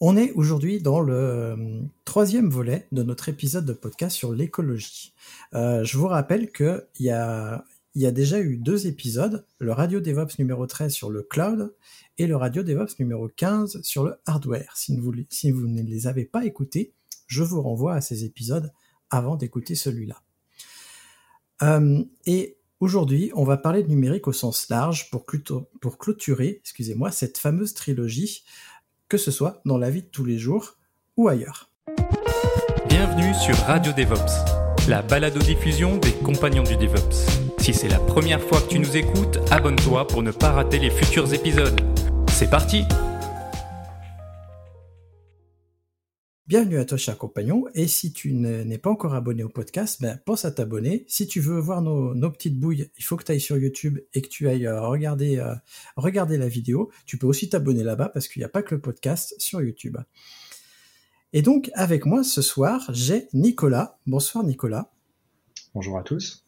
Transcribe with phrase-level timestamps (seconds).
[0.00, 5.14] On est aujourd'hui dans le euh, troisième volet de notre épisode de podcast sur l'écologie.
[5.54, 7.64] Euh, je vous rappelle qu'il y a,
[7.94, 11.74] y a déjà eu deux épisodes, le Radio DevOps numéro 13 sur le cloud
[12.18, 14.70] et le Radio DevOps numéro 15 sur le hardware.
[14.76, 15.12] Si vous,
[15.66, 16.92] ne les avez pas écoutés,
[17.26, 18.70] je vous renvoie à ces épisodes
[19.08, 20.20] avant d'écouter celui-là.
[21.62, 25.24] Euh, et aujourd'hui, on va parler de numérique au sens large pour,
[25.80, 28.44] pour clôturer, excusez-moi, cette fameuse trilogie,
[29.08, 30.76] que ce soit dans la vie de tous les jours
[31.16, 31.70] ou ailleurs.
[32.88, 37.26] Bienvenue sur Radio DevOps, la balado-diffusion des compagnons du DevOps.
[37.58, 40.90] Si c'est la première fois que tu nous écoutes, abonne-toi pour ne pas rater les
[40.90, 41.80] futurs épisodes.
[42.28, 42.84] C'est parti
[46.48, 47.64] Bienvenue à toi, cher compagnon.
[47.74, 51.04] Et si tu n'es pas encore abonné au podcast, ben, pense à t'abonner.
[51.08, 54.22] Si tu veux voir nos, petites bouilles, il faut que tu ailles sur YouTube et
[54.22, 55.56] que tu ailles euh, regarder, euh,
[55.96, 56.92] regarder la vidéo.
[57.04, 59.96] Tu peux aussi t'abonner là-bas parce qu'il n'y a pas que le podcast sur YouTube.
[61.32, 63.98] Et donc, avec moi ce soir, j'ai Nicolas.
[64.06, 64.92] Bonsoir, Nicolas.
[65.74, 66.46] Bonjour à tous.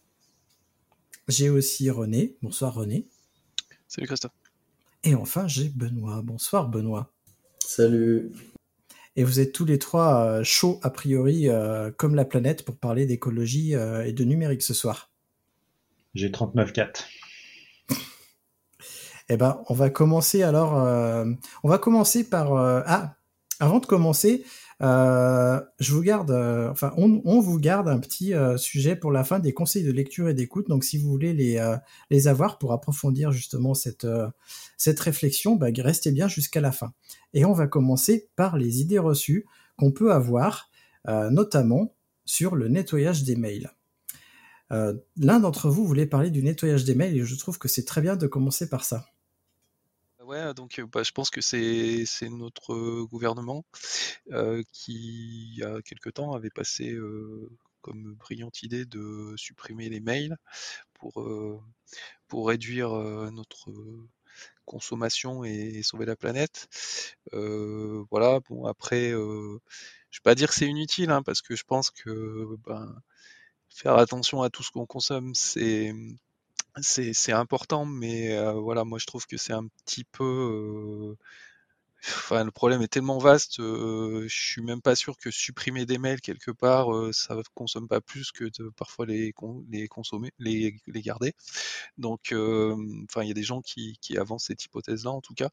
[1.27, 2.37] J'ai aussi René.
[2.41, 3.09] Bonsoir, René.
[3.89, 4.31] Salut, Christophe.
[5.03, 6.23] Et enfin, j'ai Benoît.
[6.23, 7.11] Bonsoir, Benoît.
[7.59, 8.31] Salut
[9.19, 12.77] et vous êtes tous les trois euh, chauds a priori euh, comme la planète pour
[12.77, 15.11] parler d'écologie euh, et de numérique ce soir.
[16.15, 17.05] J'ai 39,4.
[19.29, 20.73] Eh ben, on va commencer alors.
[21.63, 22.55] on va commencer par.
[22.55, 23.17] ah,
[23.61, 24.45] avant de commencer,
[24.81, 29.25] euh, je vous garde, euh, enfin, on, vous garde un petit euh, sujet pour la
[29.25, 30.69] fin des conseils de lecture et d'écoute.
[30.69, 34.07] Donc, si vous voulez les, avoir pour approfondir justement cette,
[34.77, 36.93] cette réflexion, bah, restez bien jusqu'à la fin.
[37.35, 40.71] Et on va commencer par les idées reçues qu'on peut avoir,
[41.07, 43.71] notamment sur le nettoyage des mails.
[44.71, 48.01] L'un d'entre vous voulait parler du nettoyage des mails et je trouve que c'est très
[48.01, 49.07] bien de commencer par ça.
[50.29, 53.65] Ouais, donc bah, je pense que c'est notre gouvernement
[54.73, 56.95] qui, il y a quelque temps, avait passé
[57.81, 60.37] comme brillante idée de supprimer les mails
[60.93, 61.25] pour,
[62.29, 62.91] pour réduire
[63.33, 63.71] notre
[64.67, 66.69] consommation et, sauver la planète.
[67.33, 71.65] voilà, bon après, je ne vais pas dire que c'est inutile, hein, parce que je
[71.65, 72.95] pense que ben,
[73.71, 75.95] faire attention à tout ce qu'on consomme, c'est
[76.81, 80.25] c'est important, mais euh, voilà, moi je trouve que c'est un petit peu.
[80.25, 81.17] Euh,
[82.05, 85.99] enfin, le problème est tellement vaste, euh, je suis même pas sûr que supprimer des
[85.99, 89.33] mails quelque part, ça consomme pas plus que de parfois les,
[89.89, 91.35] consommer, les, garder.
[91.99, 95.51] Donc, enfin, il y a des gens qui, avancent cette hypothèse-là en tout cas.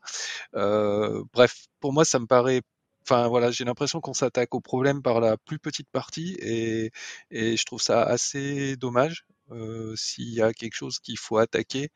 [0.54, 2.62] bref, pour moi, ça me paraît
[3.08, 6.92] Enfin voilà, j'ai l'impression qu'on s'attaque au problème par la plus petite partie et
[7.32, 9.26] je trouve ça assez dommage.
[9.52, 11.90] Euh, s'il y a quelque chose qu'il faut attaquer,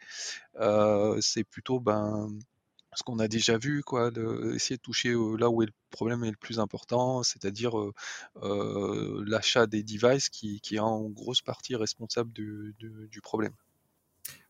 [0.59, 2.29] euh, c'est plutôt ben
[2.93, 4.11] ce qu'on a déjà vu, quoi,
[4.53, 7.79] essayer de toucher là où le problème est le plus important, c'est-à-dire
[8.41, 13.53] euh, l'achat des devices qui, est en grosse partie responsable du, problème.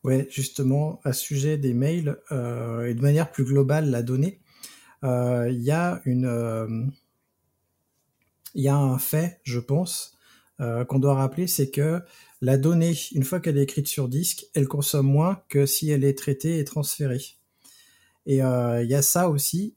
[0.06, 4.40] Ouais, justement, à sujet des mails et de manière plus globale, la donnée,
[5.04, 6.02] il y a
[8.78, 10.18] un fait, je pense,
[10.58, 12.02] qu'on doit rappeler, c'est que
[12.42, 16.04] la donnée, une fois qu'elle est écrite sur disque, elle consomme moins que si elle
[16.04, 17.22] est traitée et transférée.
[18.26, 19.76] Et euh, il y a ça aussi,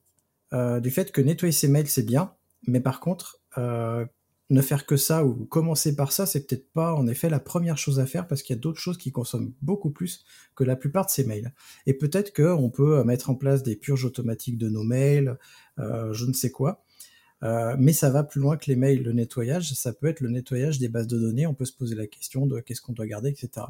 [0.53, 2.35] euh, du fait que nettoyer ses mails, c'est bien,
[2.67, 4.05] mais par contre, euh,
[4.51, 7.79] ne faire que ça ou commencer par ça, c'est peut-être pas en effet la première
[7.79, 10.25] chose à faire parce qu'il y a d'autres choses qui consomment beaucoup plus
[10.55, 11.55] que la plupart de ces mails.
[11.87, 15.39] Et peut-être qu'on peut mettre en place des purges automatiques de nos mails,
[15.79, 16.85] je ne sais quoi.
[17.43, 19.73] Euh, mais ça va plus loin que les mails, le nettoyage.
[19.73, 21.47] Ça peut être le nettoyage des bases de données.
[21.47, 23.67] On peut se poser la question de qu'est-ce qu'on doit garder, etc.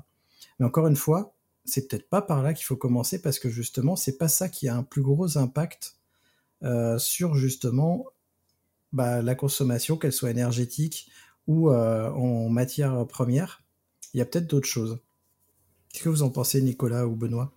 [0.58, 1.34] Mais encore une fois,
[1.64, 4.69] c'est peut-être pas par là qu'il faut commencer parce que justement, c'est pas ça qui
[4.69, 5.96] a un plus gros impact
[6.62, 8.06] euh, sur justement
[8.92, 11.10] bah, la consommation, qu'elle soit énergétique
[11.46, 13.62] ou euh, en matière première.
[14.12, 15.00] Il y a peut-être d'autres choses.
[15.88, 17.52] Qu'est-ce que vous en pensez, Nicolas ou Benoît?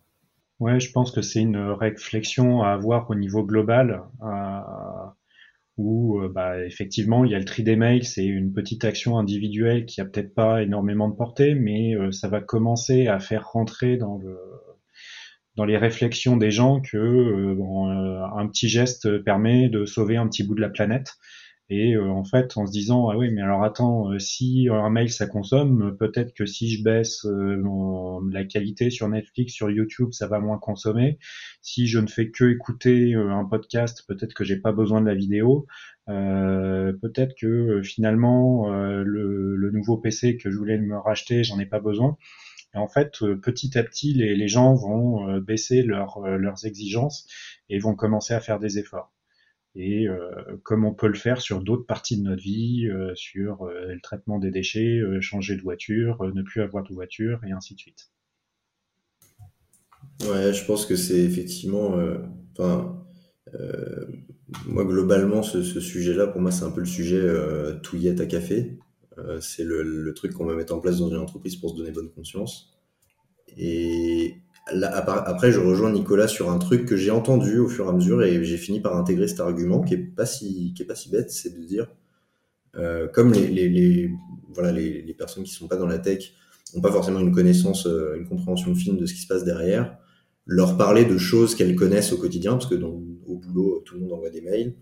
[0.61, 4.03] Ouais, je pense que c'est une réflexion à avoir au niveau global
[5.77, 9.17] où euh, bah, effectivement il y a le tri des mails, c'est une petite action
[9.17, 13.49] individuelle qui a peut-être pas énormément de portée, mais euh, ça va commencer à faire
[13.49, 14.37] rentrer dans le
[15.55, 20.43] dans les réflexions des gens que euh, un petit geste permet de sauver un petit
[20.43, 21.13] bout de la planète.
[21.69, 24.89] Et euh, en fait, en se disant ah oui, mais alors attends, euh, si un
[24.91, 27.59] mail ça consomme, peut-être que si je baisse euh,
[28.31, 31.17] la qualité sur Netflix, sur YouTube, ça va moins consommer.
[31.61, 35.15] Si je ne fais que écouter un podcast, peut-être que j'ai pas besoin de la
[35.15, 35.65] vidéo.
[36.07, 41.79] peut-être que finalement le, le, nouveau PC que je voulais me racheter, j'en ai pas
[41.79, 42.17] besoin.
[42.75, 47.27] Et en fait, petit à petit, les, gens vont baisser leur, leurs exigences
[47.69, 49.14] et vont commencer à faire des efforts
[49.75, 50.31] et euh,
[50.63, 53.99] comme on peut le faire sur d'autres parties de notre vie, euh, sur euh, le
[53.99, 58.09] traitement des déchets, changer de voiture, ne plus avoir de voiture, et ainsi de suite.
[60.21, 61.97] Ouais, je pense que c'est effectivement.
[62.53, 63.05] Enfin,
[64.65, 67.21] moi, globalement, ce, sujet-là, pour moi, c'est un peu le sujet
[67.83, 68.77] touillette à café.
[69.41, 71.91] c'est le, le, truc qu'on va mettre en place dans une entreprise pour se donner
[71.91, 72.77] bonne conscience.
[73.57, 74.35] Et
[74.67, 78.23] après, je rejoins Nicolas sur un truc que j'ai entendu au fur et à mesure
[78.23, 81.09] et j'ai fini par intégrer cet argument qui est pas si, qui est pas si
[81.09, 81.87] bête, c'est de dire,
[82.75, 84.09] euh, comme les, les, les
[84.53, 86.33] voilà, les, les, personnes qui sont pas dans la tech
[86.73, 89.97] n'ont pas forcément une connaissance, euh, une compréhension fine de ce qui se passe derrière,
[90.45, 94.01] leur parler de choses qu'elles connaissent au quotidien, parce que dans, au boulot, tout le
[94.01, 94.75] monde envoie des mails,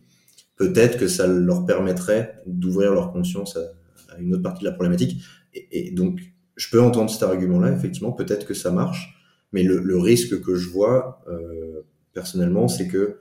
[0.56, 5.24] peut-être que ça leur permettrait d'ouvrir leur conscience à, une autre partie de la problématique.
[5.54, 6.20] Et donc,
[6.56, 9.13] je peux entendre cet argument-là, effectivement, peut-être que ça marche
[9.54, 11.82] mais le, risque que je vois euh,
[12.14, 13.20] personnellement, c'est que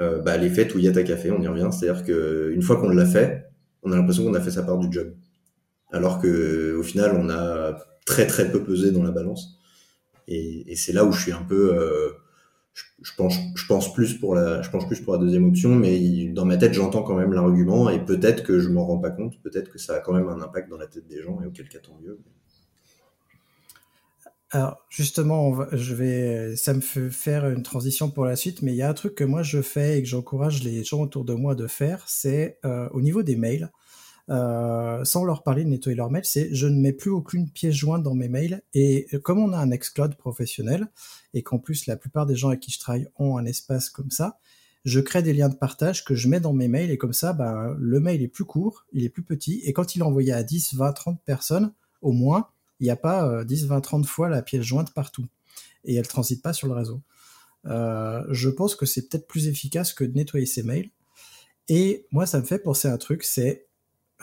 [0.00, 1.68] euh, bah, l'effet tout y à café, on y revient.
[1.72, 3.46] C'est-à-dire qu'une fois qu'on l'a fait,
[3.82, 5.14] on a l'impression qu'on a fait sa part du job.
[5.90, 9.58] Alors que au final, on a très très peu pesé dans la balance.
[10.28, 12.10] Et, c'est là où je suis un peu, euh,
[12.72, 15.74] je, je, pense, je pense plus pour la, je pense plus pour la deuxième option,
[15.74, 19.10] mais dans ma tête, j'entends quand même l'argument et peut-être que je m'en rends pas
[19.10, 21.46] compte, peut-être que ça a quand même un impact dans la tête des gens et
[21.46, 22.18] auquel cas tant mieux.
[24.54, 28.76] Alors justement, je vais, ça me fait faire une transition pour la suite, mais il
[28.76, 31.34] y a un truc que moi je fais et que j'encourage les gens autour de
[31.34, 33.72] moi de faire, c'est euh, au niveau des mails,
[34.30, 37.74] euh, sans leur parler de nettoyer leurs mails, c'est je ne mets plus aucune pièce
[37.74, 38.62] jointe dans mes mails.
[38.74, 40.86] Et comme on a un Excloud professionnel
[41.34, 44.12] et qu'en plus la plupart des gens avec qui je travaille ont un espace comme
[44.12, 44.38] ça,
[44.84, 47.32] je crée des liens de partage que je mets dans mes mails et comme ça,
[47.32, 50.32] ben, le mail est plus court, il est plus petit et quand il est envoyé
[50.32, 51.72] à 10, 20, 30 personnes,
[52.02, 52.50] au moins,
[52.84, 55.24] il n'y a pas 10, 20, 30 fois la pièce jointe partout.
[55.84, 57.02] Et elle transite pas sur le réseau.
[57.66, 60.90] Euh, je pense que c'est peut-être plus efficace que de nettoyer ses mails.
[61.68, 63.68] Et moi, ça me fait penser à un truc, c'est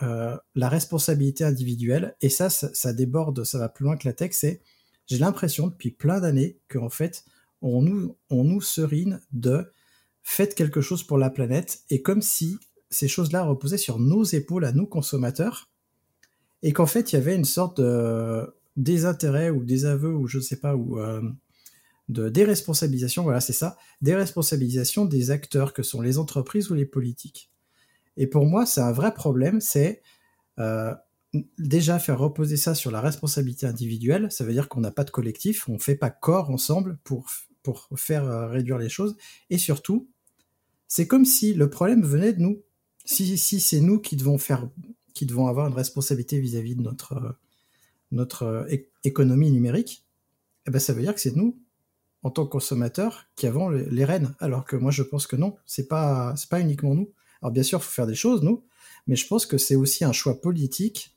[0.02, 2.16] euh, la responsabilité individuelle.
[2.20, 4.30] Et ça, ça, déborde, ça va plus loin que la tech.
[4.32, 4.62] C'est,
[5.06, 7.24] j'ai l'impression depuis plein d'années qu'en fait,
[7.62, 9.72] on nous, on nous serine de
[10.22, 11.80] faites quelque chose pour la planète.
[11.90, 12.58] Et comme si
[12.90, 15.71] ces choses-là reposaient sur nos épaules à nous consommateurs
[16.62, 20.42] et qu'en fait il y avait une sorte de désintérêt ou désaveu ou je ne
[20.42, 21.22] sais pas ou euh,
[22.08, 27.50] de déresponsabilisation, voilà c'est ça, déresponsabilisation des acteurs que sont les entreprises ou les politiques.
[28.16, 30.02] Et pour moi c'est un vrai problème, c'est
[30.58, 30.94] euh,
[31.58, 35.10] déjà faire reposer ça sur la responsabilité individuelle, ça veut dire qu'on n'a pas de
[35.10, 37.26] collectif, on fait pas corps ensemble pour
[37.62, 39.16] pour faire euh, réduire les choses,
[39.48, 40.08] et surtout
[40.94, 42.60] c'est comme si le problème venait de nous.
[43.06, 44.68] Si, si c'est nous qui devons faire
[45.22, 47.30] qui devons avoir une responsabilité vis-à-vis de notre, euh,
[48.10, 50.04] notre euh, économie numérique,
[50.66, 51.62] eh ben ça veut dire que c'est nous,
[52.24, 54.34] en tant que consommateurs, qui avons les rênes.
[54.40, 57.12] Alors que moi, je pense que non, c'est pas, pas uniquement nous.
[57.40, 58.64] Alors bien sûr, il faut faire des choses, nous,
[59.06, 61.16] mais je pense que c'est aussi un choix politique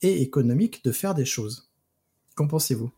[0.00, 1.70] et économique de faire des choses.
[2.34, 2.90] Qu'en pensez-vous?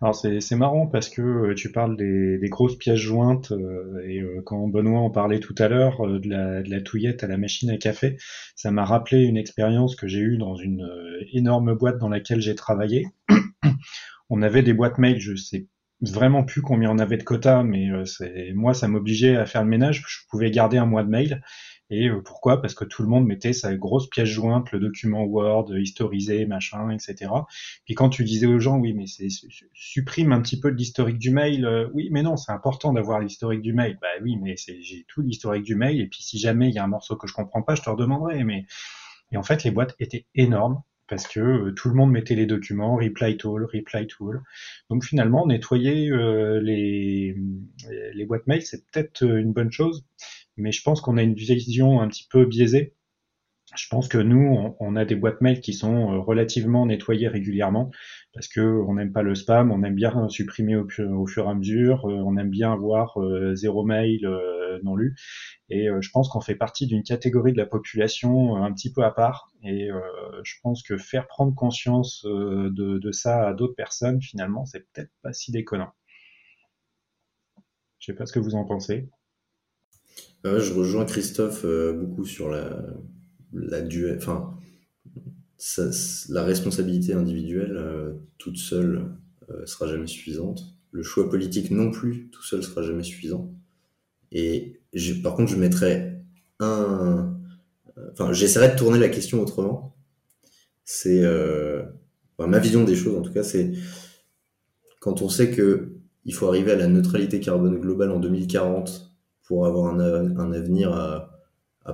[0.00, 4.20] Alors c'est marrant parce que euh, tu parles des, des grosses pièces jointes euh, et
[4.20, 7.36] euh, quand Benoît en parlait tout à l'heure de la, de, la, touillette à la
[7.36, 8.16] machine à café,
[8.54, 10.88] ça m'a rappelé une expérience que j'ai eue dans une
[11.32, 13.08] énorme boîte dans laquelle j'ai travaillé.
[14.30, 15.66] on avait des boîtes mail, je sais
[16.00, 19.68] vraiment plus combien on avait de quotas, mais c'est moi ça m'obligeait à faire le
[19.68, 20.04] ménage.
[20.06, 21.42] Je pouvais garder un mois de mail
[21.90, 22.60] et euh, pourquoi?
[22.60, 26.90] Parce que tout le monde mettait sa grosse pièce jointe, le document Word, historisé, machin,
[26.90, 27.30] etc.
[27.86, 29.28] Puis quand tu disais aux gens, oui, mais c'est
[29.72, 31.64] supprime un petit peu l'historique du mail.
[31.64, 33.98] Euh, oui, mais non, c'est important d'avoir l'historique du mail.
[34.02, 36.00] Bah oui, mais j'ai tout l'historique du mail.
[36.00, 37.90] Et puis si jamais il y a un morceau que je comprends pas, je te
[37.90, 38.44] redemanderai.
[38.44, 38.66] Mais
[39.32, 42.44] et en fait, les boîtes étaient énormes parce que euh, tout le monde mettait les
[42.44, 44.42] documents, reply tool, reply tool.
[44.90, 46.10] Donc finalement, nettoyer
[46.60, 47.34] les,
[48.12, 50.04] les boîtes mail, c'est peut-être une bonne chose
[50.58, 52.94] mais je pense qu'on a une vision un petit peu biaisée.
[53.76, 57.90] Je pense que nous, on, a des boîtes mail qui sont euh, relativement nettoyées régulièrement
[58.32, 61.54] parce que on n'aime pas le spam, on aime bien supprimer au, fur et à
[61.54, 64.26] mesure, euh, on aime bien avoir euh, zéro mail
[64.82, 65.16] non lu.
[65.70, 69.10] Et je pense qu'on fait partie d'une catégorie de la population un petit peu à
[69.10, 69.50] part.
[69.64, 69.88] Et
[70.44, 75.10] je pense que faire prendre conscience de, de ça à d'autres personnes, finalement, c'est peut-être
[75.22, 75.90] pas si déconnant.
[77.98, 79.08] Je sais pas ce que vous en pensez.
[80.44, 82.84] Je rejoins Christophe beaucoup sur la,
[83.52, 83.82] la
[84.16, 84.54] enfin,
[86.28, 89.10] la responsabilité individuelle toute seule
[89.64, 90.62] sera jamais suffisante.
[90.90, 93.52] Le choix politique non plus tout seul sera jamais suffisant.
[94.32, 94.80] Et
[95.22, 96.22] par contre, je mettrais
[96.60, 97.38] un,
[98.12, 99.96] enfin, j'essaierai de tourner la question autrement.
[100.84, 101.82] C'est euh,
[102.38, 103.72] ma vision des choses, en tout cas, c'est
[105.00, 105.92] quand on sait que
[106.24, 109.07] il faut arriver à la neutralité carbone globale en 2040
[109.48, 111.34] pour avoir un, avenir à,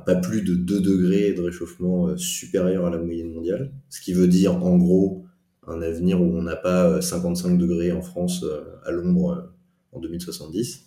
[0.05, 4.13] pas plus de 2 degrés de réchauffement euh, supérieur à la moyenne mondiale, ce qui
[4.13, 5.25] veut dire en gros
[5.67, 8.45] un avenir où on n'a pas 55 euh, degrés en France
[8.85, 9.53] à l'ombre
[9.93, 10.85] en 2070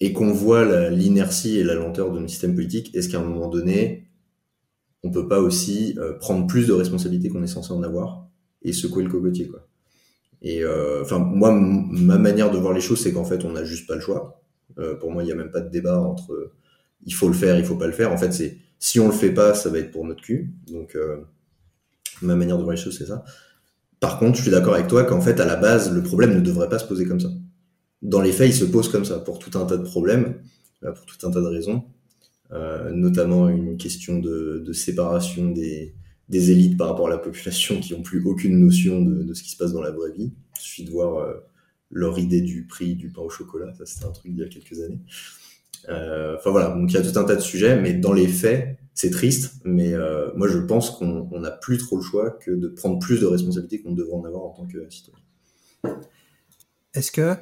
[0.00, 3.48] et qu'on voit l'inertie et la lenteur de nos systèmes politiques, est-ce qu'à un moment
[3.48, 4.08] donné,
[5.02, 8.28] on peut pas aussi euh, prendre plus de responsabilités qu'on est censé en avoir
[8.62, 9.66] et secouer le cocotier quoi?
[10.40, 13.64] Et euh, enfin moi ma manière de voir les choses c'est qu'en fait on n'a
[13.64, 14.37] juste pas le choix.
[14.78, 16.52] Euh, pour moi il y a même pas de débat entre
[17.06, 18.12] il faut le faire il faut pas le faire.
[18.12, 20.52] En fait c'est si on le fait pas ça va être pour notre cul.
[20.70, 20.96] Donc
[22.22, 23.24] ma manière de voir les choses c'est ça.
[24.00, 26.40] Par contre je suis d'accord avec toi qu'en fait à la base le problème ne
[26.40, 27.30] devrait pas se poser comme ça
[28.02, 30.40] dans les faits, il se pose comme ça pour tout un tas de problèmes,
[30.84, 31.84] euh, pour tout un tas de raisons,
[32.52, 35.94] euh, notamment une question de, séparation des,
[36.30, 39.56] élites par rapport à la population qui n'ont plus aucune notion de, ce qui se
[39.56, 40.32] passe dans la vraie vie.
[40.56, 41.34] Il suffit de voir euh,
[41.90, 44.48] leur idée du prix du pain au chocolat, ça c'était un truc d'il y a
[44.48, 45.00] quelques années.
[45.88, 48.28] Euh, enfin voilà, donc il y a tout un tas de sujets, mais dans les
[48.28, 52.50] faits, c'est triste, mais euh, moi je pense qu'on n'a plus trop le choix que
[52.50, 55.20] de prendre plus de responsabilités qu'on devrait en avoir en tant que citoyen.
[56.94, 57.36] Est-ce que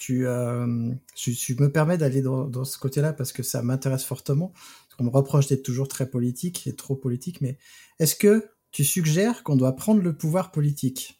[0.00, 4.52] tu, euh, me permets d'aller dans, ce côté-là parce que ça m'intéresse fortement.
[4.98, 7.58] On me reproche d'être toujours très politique et trop politique, mais
[7.98, 11.19] est-ce que tu suggères qu'on doit prendre le pouvoir politique?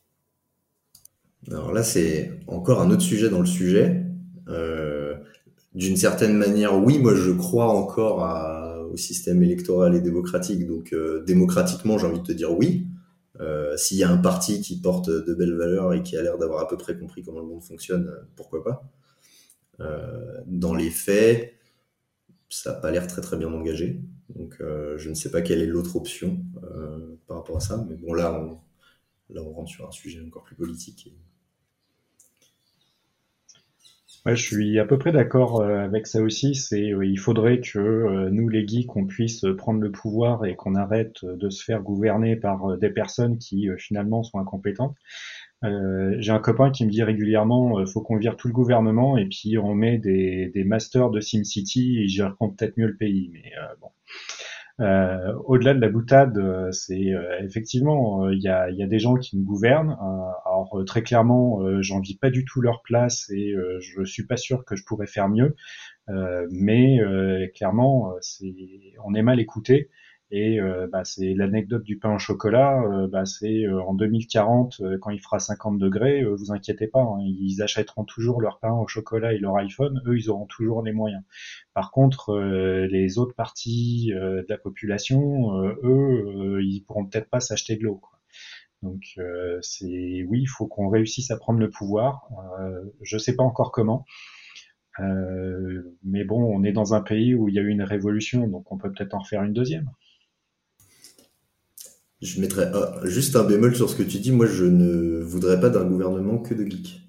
[1.49, 4.05] Alors là, c'est encore un autre sujet dans le sujet.
[4.49, 5.17] Euh,
[5.75, 10.67] d'une certaine manière, oui, moi je crois encore au système électoral et démocratique.
[10.67, 12.87] Donc euh, démocratiquement, j'ai envie de te dire oui.
[13.41, 16.37] Euh, s'il y a un parti qui porte de belles valeurs et qui a l'air
[16.37, 18.85] d'avoir à peu près compris comment le monde fonctionne, pourquoi pas.
[20.47, 21.55] Dans les faits,
[22.51, 24.03] ça n'a pas l'air très très bien engagé.
[24.29, 26.45] Donc je ne sais pas quelle est l'autre option
[27.27, 27.83] par rapport à ça.
[27.89, 28.59] Mais bon, là on,
[29.33, 31.15] là, on rentre sur un sujet encore plus politique.
[34.27, 36.55] Ouais, je suis à peu près d'accord euh, avec ça aussi.
[36.55, 40.57] C'est euh, il faudrait que euh, nous les geeks on puisse prendre le pouvoir et
[40.57, 44.97] qu'on arrête de se faire gouverner par des personnes qui finalement sont incompétentes.
[45.63, 49.59] J'ai un copain qui me dit régulièrement faut qu'on vire tout le gouvernement et puis
[49.59, 53.31] on met des, des masters de SimCity et ils géreront peut-être mieux le pays.
[53.33, 53.89] Mais bon.
[54.81, 58.99] Euh, au-delà de la boutade, euh, c'est euh, effectivement il y a, y, a, des
[58.99, 59.97] gens qui nous gouvernent.
[60.47, 64.65] alors très clairement, j'en vis pas du tout leur place et je suis pas sûr
[64.65, 65.55] que je pourrais faire mieux.
[66.51, 66.99] mais
[67.55, 68.55] clairement, c'est
[69.05, 69.91] on est mal écouté.
[70.33, 72.83] Et euh, bah, c'est l'anecdote du pain au chocolat.
[72.83, 77.19] Euh, bah, c'est euh, en 2040, quand il fera 50 degrés, vous inquiétez pas, hein,
[77.21, 80.01] ils achèteront toujours leur pain au chocolat et leur iPhone.
[80.07, 81.23] Eux, ils auront toujours les moyens.
[81.75, 87.85] Par contre, les autres parties de la population, eux, ils pourront peut-être pas s'acheter de
[87.85, 88.01] l'eau.
[88.83, 89.03] Donc
[89.63, 92.29] c'est oui, il faut qu'on réussisse à prendre le pouvoir.
[92.61, 94.05] Euh, je sais pas encore comment.
[96.03, 98.71] mais bon, on est dans un pays où il y a eu une révolution, donc
[98.73, 99.91] on peut peut-être en refaire une deuxième.
[102.21, 102.71] Je mettrais
[103.05, 104.31] juste un bémol sur ce que tu dis.
[104.31, 107.01] Moi, je ne voudrais pas d'un gouvernement que de geeks,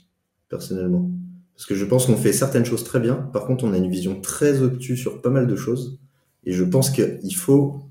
[0.47, 1.11] personnellement.
[1.53, 3.15] Parce que je pense qu'on fait certaines choses très bien.
[3.15, 5.99] Par contre, on a une vision très obtuse sur pas mal de choses.
[6.45, 7.83] Et je pense qu'il faut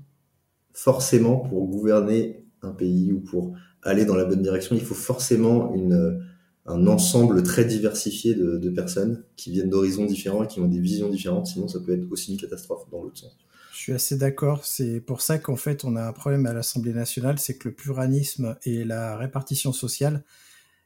[0.73, 5.73] forcément, pour gouverner un pays ou pour aller dans la bonne direction, il faut forcément
[5.75, 6.21] une,
[6.65, 10.79] un ensemble très diversifié de, de personnes qui viennent d'horizons différents et qui ont des
[10.79, 11.47] visions différentes.
[11.47, 13.37] Sinon, ça peut être aussi une catastrophe dans l'autre sens.
[13.81, 14.63] Suis assez d'accord.
[14.63, 17.73] C'est pour ça qu'en fait, on a un problème à l'Assemblée nationale, c'est que le
[17.73, 20.23] pluralisme et la répartition sociale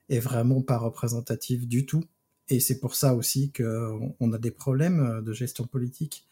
[0.08, 2.06] est vraiment pas représentatif du tout.
[2.48, 6.26] Et c'est pour ça aussi qu'on a des problèmes de gestion politique.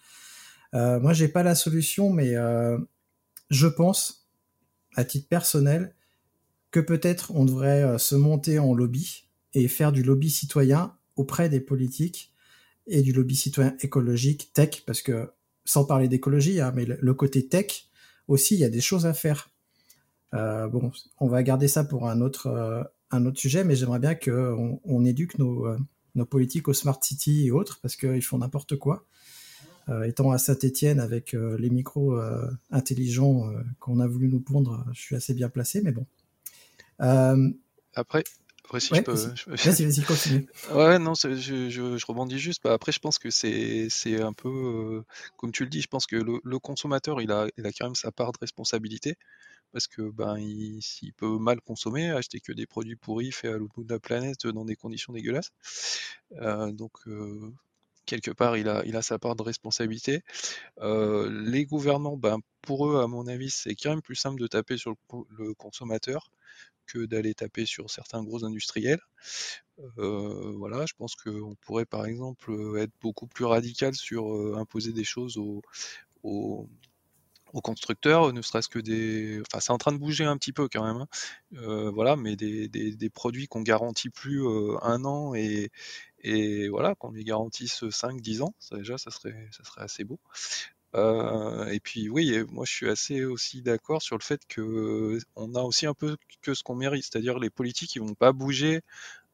[0.74, 2.78] Euh, moi, j'ai pas la solution, mais euh,
[3.50, 4.30] je pense,
[4.96, 5.94] à titre personnel,
[6.72, 11.50] que peut-être on devrait euh, se monter en lobby et faire du lobby citoyen auprès
[11.50, 12.32] des politiques
[12.88, 15.30] et du lobby citoyen écologique, tech, parce que
[15.66, 17.90] sans parler d'écologie, hein, mais le, côté tech
[18.28, 19.50] aussi, il y a des choses à faire.
[20.34, 22.84] Euh, bon, on va garder ça pour un autre, euh,
[23.36, 27.80] sujet, mais j'aimerais bien qu'on on éduque nos, euh, politiques au Smart City et autres,
[27.82, 29.06] parce qu'ils font n'importe quoi.
[30.06, 32.18] étant à Saint-Etienne avec les micros
[32.72, 36.06] intelligents qu'on a voulu nous pondre, je suis assez bien placé, mais bon.
[37.96, 38.24] Après,
[38.74, 39.14] après, si je peux.
[39.14, 40.48] Vas-y, vas-y, continue.
[40.74, 42.64] Ouais, non, je, je, je, rebondis juste.
[42.64, 44.50] Bah, après, je pense que c'est un peu.
[44.50, 45.06] Euh,
[45.38, 47.86] comme tu le dis, je pense que le, le, consommateur, il a, il a quand
[47.86, 49.16] même sa part de responsabilité.
[49.72, 53.58] Parce que ben, il, s'il peut mal consommer, acheter que des produits pourris faits à
[53.58, 55.52] l'autre bout de la planète dans des conditions dégueulasses.
[56.34, 57.52] Euh, donc, euh,
[58.06, 60.22] quelque part, il a, il a sa part de responsabilité.
[60.82, 64.46] Euh, les gouvernants, ben, pour eux, à mon avis, c'est quand même plus simple de
[64.46, 64.98] taper sur le,
[65.38, 66.30] le consommateur
[66.86, 69.02] que d'aller taper sur certains gros industriels.
[69.98, 74.94] Euh, voilà, je pense qu'on pourrait par exemple être beaucoup plus radical sur euh, imposer
[74.94, 75.62] des choses aux,
[76.24, 76.70] aux,
[77.64, 79.42] constructeurs, ne serait-ce que des.
[79.42, 80.98] Enfin, c'est en train de bouger un petit peu quand même.
[81.02, 81.08] Hein.
[81.56, 84.44] Euh, voilà, mais des, des, des produits qu'on garantit plus
[84.82, 85.70] un an et,
[86.20, 90.20] et voilà, qu'on les garantisse 5-10 ans, ça, déjà, ça serait, ça serait assez beau.
[90.96, 95.56] Euh, et puis oui, moi je suis assez aussi d'accord sur le fait que on
[95.56, 98.82] a aussi un peu que ce qu'on mérite, c'est-à-dire les politiques ils vont pas bouger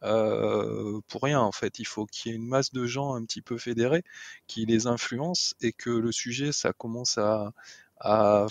[0.03, 1.79] euh, pour rien en fait.
[1.79, 4.03] Il faut qu'il y ait une masse de gens un petit peu fédérés
[4.47, 7.53] qui les influencent et que le sujet ça commence à,
[7.99, 8.47] à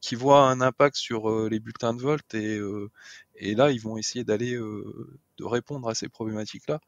[0.00, 2.90] qui voit un impact sur euh, les bulletins de vote et, euh,
[3.36, 6.80] et là ils vont essayer d'aller euh, de répondre à ces problématiques là.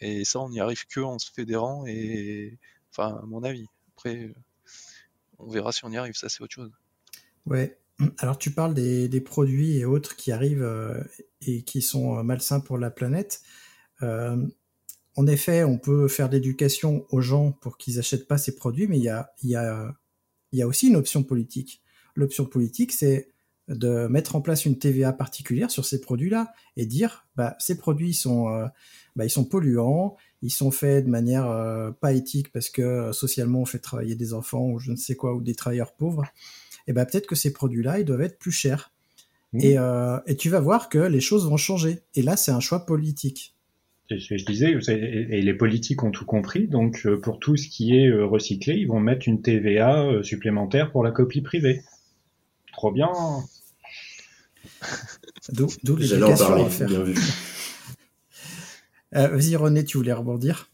[0.00, 2.58] Et ça on n'y arrive que en se fédérant et
[2.92, 3.66] enfin à mon avis.
[3.96, 4.32] Après
[5.38, 6.70] on verra si on y arrive, ça c'est autre chose.
[7.46, 7.78] Ouais,
[8.18, 11.02] alors tu parles des, produits et autres qui arrivent euh,
[11.46, 13.42] et qui sont euh, malsains pour la planète.
[14.02, 14.46] Euh,
[15.16, 18.86] en effet, on peut faire de l'éducation aux gens pour qu'ils n'achètent pas ces produits,
[18.86, 19.94] mais il y a,
[20.64, 21.82] aussi une option politique.
[22.14, 23.32] L'option politique, c'est
[23.68, 28.14] de mettre en place une TVA particulière sur ces produits-là et dire bah, ces produits
[28.14, 28.48] sont,
[29.18, 33.12] bah, ils sont polluants, ils sont faits de manière euh, pas éthique parce que euh,
[33.12, 36.24] socialement on fait travailler des enfants ou je ne sais quoi ou des travailleurs pauvres,
[36.86, 38.92] et ben peut-être que ces produits-là ils doivent être plus chers.
[39.52, 39.60] Mmh.
[39.62, 42.00] Et, euh, et, tu vas voir que les choses vont changer.
[42.14, 43.54] Et là, c'est un choix politique.
[44.10, 46.68] Je disais, et les politiques ont tout compris.
[46.68, 51.12] Donc, pour tout ce qui est recyclé, ils vont mettre une TVA supplémentaire pour la
[51.12, 51.80] copie privée.
[52.74, 53.10] Trop bien.
[55.52, 56.88] D'où l'éducation à faire.
[56.88, 57.14] Bien vu.
[59.14, 60.68] Euh, Vas-y René, tu voulais rebondir?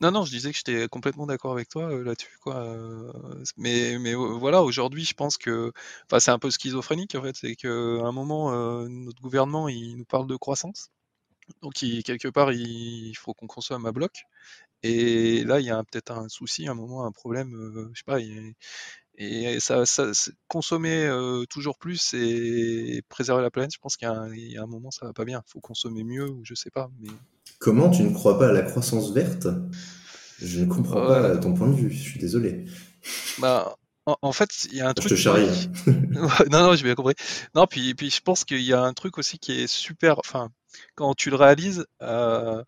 [0.00, 2.56] Non, non, je disais que j'étais complètement d'accord avec toi euh, là-dessus, quoi.
[2.56, 3.12] Euh,
[3.58, 5.72] mais, mais voilà, aujourd'hui, je pense que,
[6.06, 9.96] enfin, c'est un peu schizophrénique en fait, c'est qu'à un moment, euh, notre gouvernement, il
[9.98, 10.90] nous parle de croissance,
[11.62, 14.24] donc il, quelque part, il, faut qu'on consomme à bloc.
[14.82, 18.18] Et là, il y a peut-être un souci, un moment, un problème, je sais pas.
[19.20, 20.10] Et ça, ça
[20.48, 21.10] consommer
[21.50, 25.06] toujours plus et préserver la planète, je pense qu'il y, y, a un moment, ça
[25.06, 25.42] va pas bien.
[25.46, 26.90] Il faut consommer mieux, ou je sais pas.
[27.00, 27.10] Mais
[27.58, 29.46] Comment tu ne crois pas à la croissance verte?
[30.40, 32.64] Je ne comprends pas ton point de vue, je suis désolé.
[33.38, 35.10] Bah, en, fait, il y a un truc.
[35.10, 35.68] Je te charrie.
[35.86, 37.14] non, non, j'ai bien compris.
[37.54, 40.18] Non, puis, puis je pense qu'il y a un truc aussi qui est super.
[40.18, 40.48] Enfin,
[40.94, 42.64] quand tu le réalises, euh,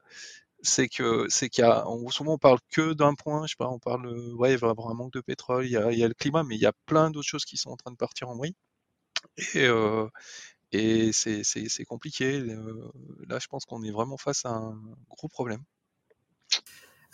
[0.62, 3.46] c'est que c'est qu'il y a souvent on parle que d'un point.
[3.46, 5.66] Je sais pas, on parle ouais, il va y avoir un manque de pétrole.
[5.66, 7.44] Il y a, il y a le climat, mais il y a plein d'autres choses
[7.44, 8.54] qui sont en train de partir en vrille.
[9.54, 10.08] Et, euh,
[10.72, 12.40] et c'est compliqué.
[12.40, 12.90] Euh,
[13.28, 15.62] là, je pense qu'on est vraiment face à un gros problème.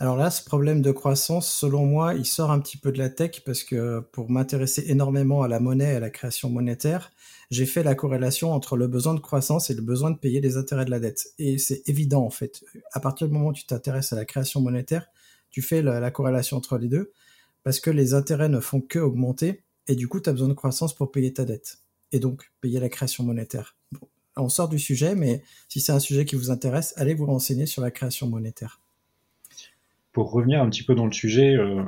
[0.01, 3.11] Alors là, ce problème de croissance, selon moi, il sort un petit peu de la
[3.11, 7.11] tech parce que pour m'intéresser énormément à la monnaie et à la création monétaire,
[7.51, 10.57] j'ai fait la corrélation entre le besoin de croissance et le besoin de payer les
[10.57, 11.33] intérêts de la dette.
[11.41, 12.65] Et c'est évident en fait.
[12.93, 15.09] À partir du moment où tu t'intéresses à la création monétaire,
[15.51, 17.13] tu fais la, la, corrélation entre les deux
[17.65, 20.55] parce que les intérêts ne font que augmenter et du coup, tu as besoin de
[20.55, 21.79] croissance pour payer ta dette
[22.13, 23.77] et donc payer la création monétaire.
[24.37, 27.67] on sort du sujet, mais si c'est un sujet qui vous intéresse, allez vous renseigner
[27.67, 28.81] sur la création monétaire.
[30.13, 31.83] Pour revenir un petit peu dans le sujet euh,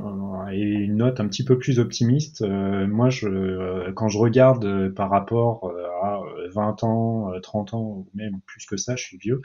[0.52, 4.90] et une note un petit peu plus optimiste, euh, moi, je, euh, quand je regarde
[4.94, 6.20] par rapport à
[6.52, 9.40] 20 ans, 30 ans, ou même plus que ça, je suis vieux,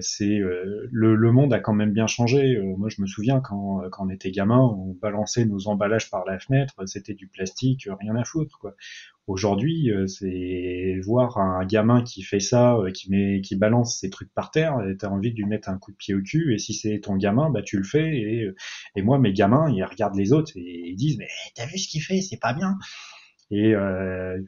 [0.00, 2.60] c'est le, le, monde a quand même bien changé.
[2.76, 6.38] moi, je me souviens quand, quand on était gamin, on balançait nos emballages par la
[6.38, 8.58] fenêtre, c'était du plastique, rien à foutre.
[8.58, 8.74] Quoi.
[9.30, 14.10] Aujourd'hui, euh, c'est voir un gamin qui fait ça, euh, qui met, qui balance ses
[14.10, 16.52] trucs par terre, t'as envie de lui mettre un coup de pied au cul.
[16.52, 18.08] Et si c'est ton gamin, bah tu le fais.
[18.18, 18.56] Et, euh,
[18.96, 21.88] et moi, mes gamins, ils regardent les autres et ils disent mais t'as vu ce
[21.88, 22.76] qu'il fait, c'est pas bien.
[23.50, 24.38] Et, euh,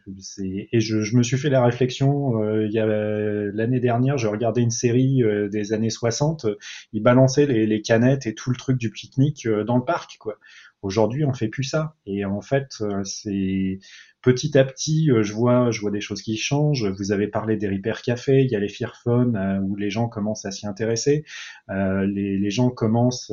[0.46, 4.28] et je, je, me suis fait la réflexion, euh, il y a l'année dernière, je
[4.28, 6.46] regardais une série des années 60,
[6.92, 10.38] ils balançaient les, les, canettes et tout le truc du pique-nique dans le parc, quoi.
[10.82, 11.94] Aujourd'hui, on fait plus ça.
[12.06, 13.78] Et en fait, c'est
[14.22, 16.86] petit à petit, euh, je vois, je vois des choses qui changent.
[16.86, 18.72] Vous avez parlé des Repair Café, il y a les
[19.06, 21.24] euh, où les gens commencent à s'y intéresser.
[21.70, 23.32] Euh, les, les, gens commencent,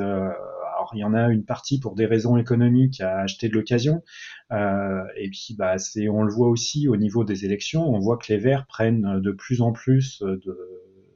[0.79, 4.01] alors il y en a une partie pour des raisons économiques à acheter de l'occasion.
[4.51, 7.83] et puis, bah, c'est, on le voit aussi au niveau des élections.
[7.87, 10.57] On voit que les Verts prennent de plus en plus de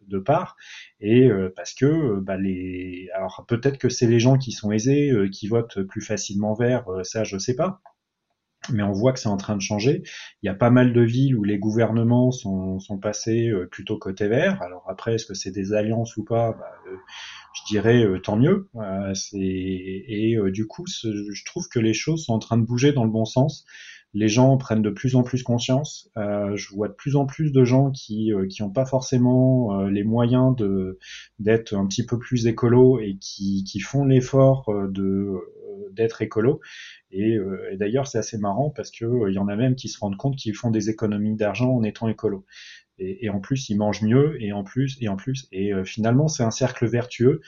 [0.09, 0.57] de part,
[0.99, 5.47] et parce que bah, les, alors peut-être que c'est les gens qui sont aisés qui
[5.47, 7.81] votent plus facilement vert, ça je sais pas,
[8.71, 10.03] mais on voit que c'est en train de changer.
[10.41, 14.27] Il y a pas mal de villes où les gouvernements sont, passés euh, plutôt côté
[14.27, 14.61] vert.
[14.61, 16.53] Alors après, est-ce que c'est des alliances ou pas?
[16.53, 16.95] Bah, euh,
[17.53, 18.69] Je dirais euh, tant mieux.
[19.33, 23.11] et du coup, je trouve que les choses sont en train de bouger dans le
[23.11, 23.65] bon sens.
[24.13, 26.09] Les gens prennent de plus en plus conscience.
[26.15, 30.55] je vois de plus en plus de gens qui qui n'ont pas forcément les moyens
[31.39, 35.39] d'être un petit peu plus écolo et qui, qui font l'effort de
[35.93, 36.61] d'être écolo
[37.15, 39.89] euh, et, d'ailleurs, c'est assez marrant parce que euh, il y en a même qui
[39.89, 42.45] se rendent compte qu'ils font des économies d'argent en étant écolo.
[42.99, 46.27] Et, en plus, ils mangent mieux, et en plus, et en plus, et euh, finalement,
[46.27, 47.41] c'est un cercle vertueux,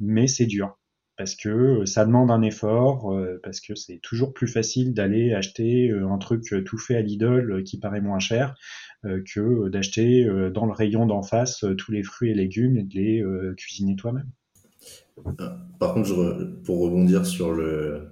[0.00, 0.78] mais c'est dur
[1.16, 6.18] parce que ça demande un effort, parce que c'est toujours plus facile d'aller acheter un
[6.18, 8.56] truc tout fait à Lidl qui paraît moins cher
[9.02, 13.24] que d'acheter dans le rayon d'en face tous les fruits et légumes et de les
[13.56, 14.28] cuisiner toi-même.
[15.78, 17.56] Par contre, pour rebondir sur,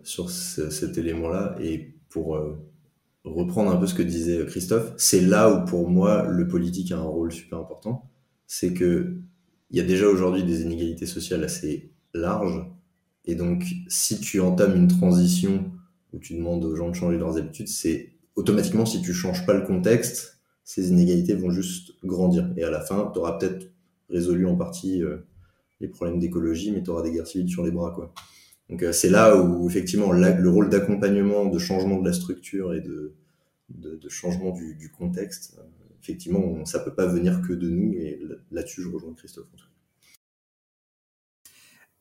[0.04, 2.58] sur cet élément-là et pour euh,
[3.24, 6.98] reprendre un peu ce que disait Christophe, c'est là où pour moi le politique a
[6.98, 8.10] un rôle super important.
[8.46, 9.16] C'est que
[9.70, 12.66] il y a déjà aujourd'hui des inégalités sociales assez larges.
[13.24, 15.70] Et donc, si tu entames une transition
[16.12, 19.54] où tu demandes aux gens de changer leurs habitudes, c'est automatiquement, si tu changes pas
[19.54, 22.52] le contexte, ces inégalités vont juste grandir.
[22.56, 23.70] Et à la fin, tu auras peut-être
[24.08, 25.18] résolu en partie euh,
[25.80, 27.92] les problèmes d'écologie, mais tu auras des guerres civiles sur les bras.
[27.92, 28.12] Quoi.
[28.68, 32.80] Donc euh, c'est là où effectivement le rôle d'accompagnement, de changement de la structure et
[32.80, 33.14] de,
[34.08, 35.62] changement du, contexte, euh,
[36.02, 37.94] effectivement, ça peut pas venir que de nous.
[37.94, 39.46] Et là-dessus, je rejoins Christophe.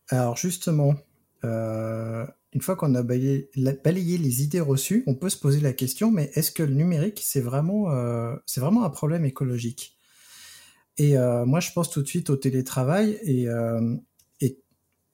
[0.09, 0.95] Alors justement,
[1.43, 6.11] euh, une fois qu'on a balayé, les idées reçues, on peut se poser la question,
[6.11, 7.87] mais est-ce que le numérique, c'est vraiment,
[8.45, 9.97] c'est vraiment un problème écologique?
[10.97, 13.95] Et euh, moi, je pense tout de suite au télétravail et, euh,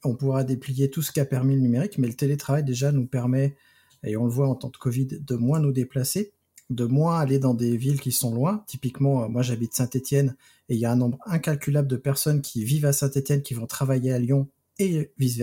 [0.03, 3.57] on pourra déplier tout ce qu'a permis le numérique, mais le télétravail déjà nous permet,
[4.03, 6.33] et on le voit en temps de Covid, de moins nous déplacer,
[6.69, 8.63] de moins aller dans des villes qui sont loin.
[8.67, 10.35] Typiquement, euh, moi j'habite Saint-Étienne
[10.69, 13.65] et il y a un nombre incalculable de personnes qui vivent à Saint-Étienne qui vont
[13.65, 15.37] travailler à Lyon et vice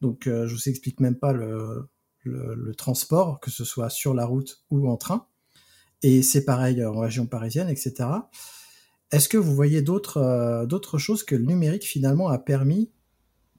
[0.00, 1.88] Donc je vous explique même pas le,
[2.76, 5.26] transport, que ce soit sur la route ou en train.
[6.02, 8.08] Et c'est pareil en région parisienne, etc.
[9.12, 9.84] Est-ce que vous voyez
[10.16, 12.90] euh, d'autres choses que le numérique finalement a permis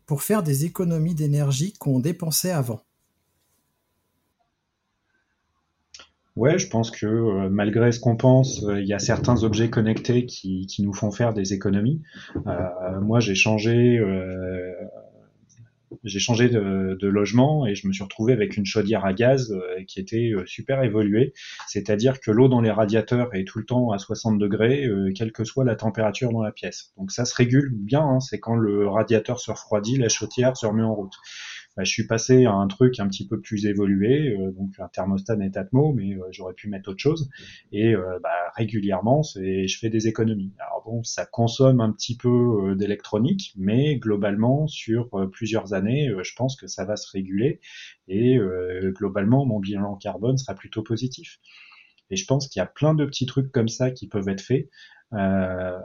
[0.06, 2.82] pour faire des économies d'énergie qu'on dépensait avant?
[6.36, 9.69] Ouais, je pense que euh, malgré ce qu'on pense, euh, il y a certains objets
[9.69, 12.02] connectés qui, nous font faire des économies.
[13.02, 14.00] moi, j'ai changé
[16.04, 19.84] j'ai changé de, logement et je me suis retrouvé avec une chaudière à gaz euh,
[19.88, 21.34] qui était euh, super évoluée.
[21.67, 25.32] C'est-à-dire que l'eau dans les radiateurs est tout le temps à 60 degrés, euh, quelle
[25.32, 26.91] que soit la température dans la pièce.
[26.97, 28.19] Donc ça se régule bien, hein.
[28.19, 31.15] c'est quand le radiateur se refroidit, la chaudière se remet en route.
[31.78, 34.88] Bah, je suis passé à un truc un petit peu plus évolué, euh, donc un
[34.88, 37.30] thermostat Netatmo, mais euh, j'aurais pu mettre autre chose.
[37.72, 40.54] Et euh, bah, régulièrement, je fais des économies.
[40.58, 46.56] Alors bon, ça consomme un petit peu d'électronique, mais globalement, sur plusieurs années, je pense
[46.56, 47.60] que ça va se réguler
[48.08, 48.40] et
[48.88, 51.40] globalement, mon bilan carbone sera plutôt positif.
[52.10, 54.42] Et je pense qu'il y a plein de petits trucs comme ça qui peuvent être
[54.42, 54.70] faits.
[55.13, 55.80] Euh,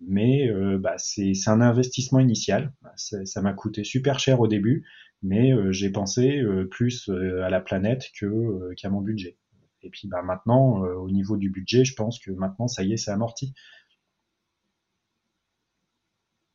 [0.00, 2.72] mais euh, bah, c'est un investissement initial.
[2.96, 4.86] Ça m'a coûté super cher au début,
[5.22, 9.38] mais euh, j'ai pensé plus à la planète qu'à mon budget.
[9.82, 12.96] Et puis bah, maintenant, au niveau du budget, je pense que maintenant, ça y est,
[12.96, 13.54] c'est amorti.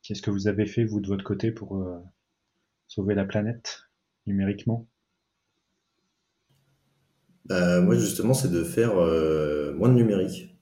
[0.02, 1.84] Qu'est-ce que vous avez fait, vous, de votre côté, pour
[2.86, 3.82] sauver la planète
[4.26, 4.88] numériquement?
[7.50, 8.94] Moi, justement, c'est de faire
[9.74, 10.57] moins de numérique.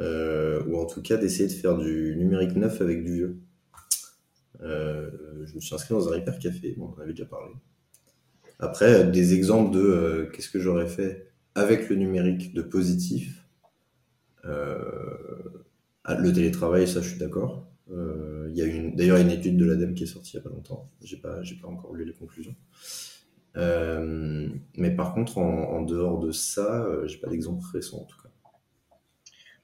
[0.00, 3.38] Euh, ou en tout cas d'essayer de faire du numérique neuf avec du vieux.
[4.62, 5.10] Euh,
[5.44, 7.52] je me suis inscrit dans un hyper café, bon, on en avait déjà parlé.
[8.58, 13.46] Après, des exemples de euh, qu'est-ce que j'aurais fait avec le numérique de positif.
[16.04, 17.66] Ah, le télétravail, ça, je suis d'accord.
[17.90, 20.48] Il y a une, d'ailleurs une étude de l'ADEME qui est sortie il n'y a
[20.48, 20.90] pas longtemps.
[21.02, 22.56] J'ai pas, pas encore lu les conclusions.
[23.54, 28.29] mais par contre, en, en dehors de ça, j'ai pas d'exemple récent en tout cas.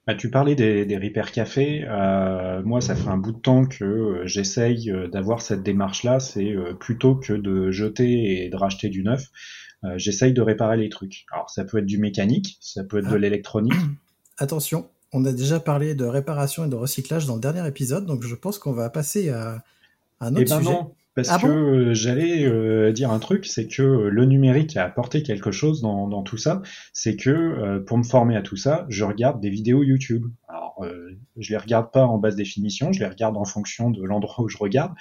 [0.06, 1.84] Bah, tu parlais des, des Repair Café.
[1.88, 6.20] Euh, moi, ça fait un bout de temps que euh, j'essaye euh, d'avoir cette démarche-là.
[6.20, 9.24] C'est plutôt que de jeter et de racheter du neuf,
[9.96, 11.26] j'essaye de réparer les trucs.
[11.32, 13.18] Alors, ça peut être du mécanique, ça peut être de ah.
[13.18, 13.74] l'électronique.
[14.38, 18.22] Attention, on a déjà parlé de réparation et de recyclage dans le dernier épisode, donc
[18.22, 19.62] je pense qu'on va passer à,
[20.20, 20.76] un autre eh ben sujet.
[21.16, 24.84] Parce ah que euh, j'allais euh, dire un truc, c'est que euh, le numérique a
[24.84, 26.60] apporté quelque chose dans, dans tout ça.
[26.92, 30.26] C'est que pour me former à tout ça, je regarde des vidéos YouTube.
[30.46, 30.92] Alors Alors,
[31.38, 34.48] je les regarde pas en basse définition, je les regarde en fonction de l'endroit où
[34.48, 34.92] je regarde,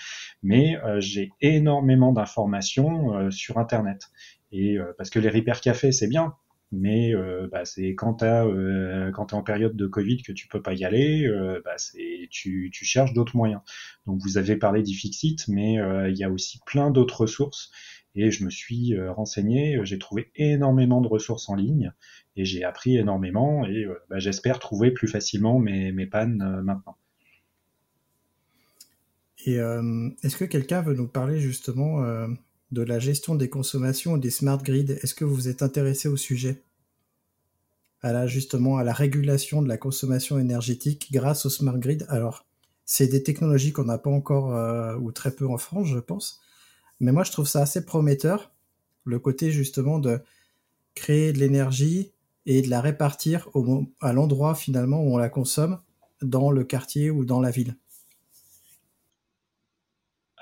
[0.42, 4.10] mais j'ai énormément d'informations sur Internet.
[4.52, 6.34] Et parce que les Repair Café, c'est bien,
[6.72, 10.48] mais euh, bah, c'est quand tu euh, quand es en période de Covid que tu
[10.48, 13.62] peux pas y aller, euh, bah, c'est tu, tu cherches d'autres moyens.
[14.08, 17.72] Donc vous avez parlé d'Ifixit, mais euh, il y a aussi plein d'autres ressources.
[18.18, 21.92] Et je me suis renseigné, j'ai trouvé énormément de ressources en ligne
[22.38, 26.96] et j'ai appris énormément et bah, j'espère trouver plus facilement mes, mes pannes maintenant.
[29.46, 32.06] Et est-ce que quelqu'un veut nous parler justement
[32.72, 34.92] de la gestion des consommations des smart grids.
[34.92, 36.64] Est-ce que vous êtes intéressé au sujet?
[38.02, 42.46] À la, justement à la régulation de la consommation énergétique grâce au smart grid Alors,
[42.86, 46.40] c'est des technologies qu'on n'a pas encore euh, ou très peu en France, je pense.
[47.00, 48.52] Mais moi, je trouve ça assez prometteur,
[49.06, 50.20] le côté justement de
[50.94, 52.12] créer de l'énergie
[52.46, 53.50] et de la répartir
[54.02, 55.80] à l'endroit finalement où on la consomme
[56.22, 57.76] dans le quartier ou dans la ville.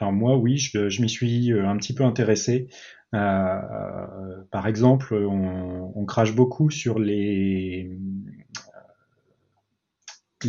[0.04, 2.68] Alors moi, oui, je, m'y suis euh, un petit peu intéressé.
[3.14, 7.88] Euh, euh, par exemple, on, crache beaucoup sur les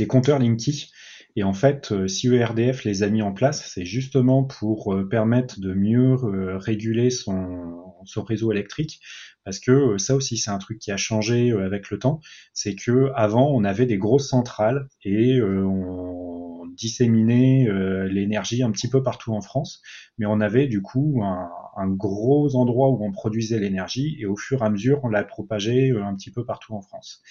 [0.09, 0.91] compteurs Linky.
[1.37, 5.73] Et en fait, si ERDF les a mis en place, c'est justement pour permettre de
[5.73, 6.17] mieux
[6.57, 9.01] réguler son, son réseau électrique.
[9.45, 12.19] Parce que ça aussi, c'est un truc qui a changé avec le temps.
[12.55, 16.34] C'est que avant, on avait des grosses centrales et on
[16.75, 19.83] disséminer euh, l'énergie un petit peu partout en France,
[20.19, 21.51] mais on avait du coup un,
[21.89, 25.91] gros endroit où on produisait l'énergie et au fur et à mesure on l'a propagé
[25.91, 27.23] euh, un petit peu partout en France.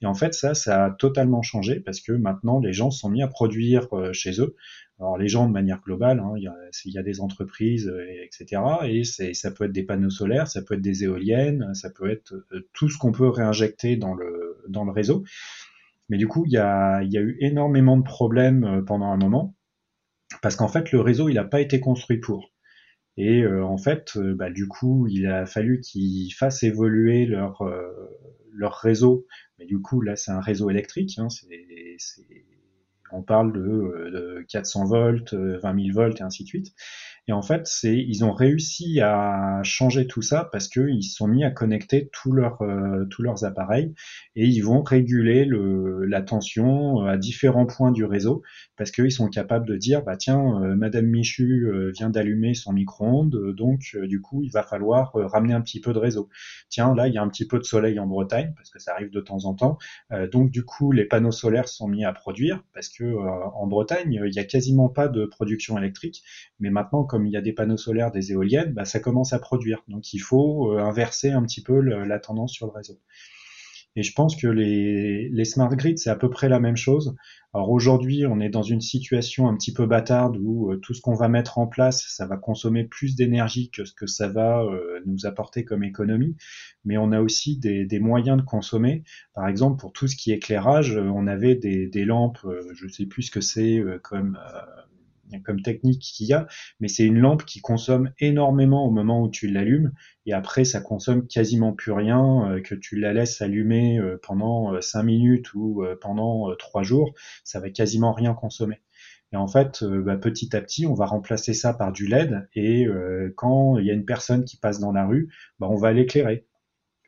[0.00, 3.22] Et en fait ça, ça a totalement changé parce que maintenant les gens sont mis
[3.22, 4.56] à produire euh, chez eux.
[4.98, 8.62] Alors les gens de manière globale, hein, il, y a, des entreprises, etc.
[8.84, 9.02] Et
[9.34, 12.34] ça peut être des panneaux solaires, ça peut être des éoliennes, ça peut être
[12.72, 15.24] tout ce qu'on peut réinjecter dans le, dans le réseau.
[16.12, 19.56] Mais du coup, il y a, eu énormément de problèmes euh, pendant un moment,
[20.42, 22.50] parce qu'en fait, le réseau, il n'a pas été construit pour.
[23.16, 27.64] Et euh, en fait, euh, bah, du coup, il a fallu qu'ils fassent évoluer leur,
[28.52, 29.26] leur réseau.
[29.58, 31.18] Mais du coup, là, c'est un réseau électrique.
[31.18, 31.28] Hein,
[33.10, 36.74] on parle de, de 400 volts, 20 000 volts et ainsi de suite.
[37.28, 41.28] Et en fait, c'est ils ont réussi à changer tout ça parce qu'ils se sont
[41.28, 43.94] mis à connecter tous leurs euh, tous leurs appareils
[44.34, 48.42] et ils vont réguler le, la tension euh, à différents points du réseau
[48.76, 53.54] parce qu'ils sont capables de dire bah tiens euh, Madame Michu vient d'allumer son micro-ondes
[53.54, 56.28] donc du coup il va falloir ramener un petit peu de réseau.
[56.70, 58.94] Tiens là il y a un petit peu de soleil en Bretagne parce que ça
[58.94, 59.78] arrive de temps en temps
[60.32, 64.34] donc du coup les panneaux solaires sont mis à produire parce que en Bretagne il
[64.34, 66.24] y a quasiment pas de production électrique
[66.58, 69.38] mais maintenant comme il y a des panneaux solaires, des éoliennes, bah, ça commence à
[69.38, 69.84] produire.
[69.86, 72.98] Donc il faut euh, inverser un petit peu la tendance sur le réseau.
[73.96, 77.14] Et je pense que les, smart grids, c'est à peu près la même chose.
[77.52, 81.02] Alors aujourd'hui, on est dans une situation un petit peu bâtarde où euh, tout ce
[81.02, 84.62] qu'on va mettre en place, ça va consommer plus d'énergie que ce que ça va
[84.62, 86.34] euh, nous apporter comme économie.
[86.86, 89.04] Mais on a aussi des, moyens de consommer.
[89.34, 92.38] Par exemple, pour tout ce qui est éclairage, on avait des, lampes,
[92.72, 94.38] je sais plus ce que c'est comme
[95.40, 96.46] comme technique qu'il y a,
[96.80, 99.92] mais c'est une lampe qui consomme énormément au moment où tu l'allumes,
[100.26, 104.80] et après ça consomme quasiment plus rien, euh, que tu la laisses allumer euh, pendant
[104.80, 107.14] 5 euh, minutes ou pendant 3 jours,
[107.44, 108.80] ça va quasiment rien consommer.
[109.32, 112.86] Et en fait, bah, petit à petit, on va remplacer ça par du LED, et
[113.36, 116.46] quand il y a une personne qui passe dans la rue, bah, on va l'éclairer.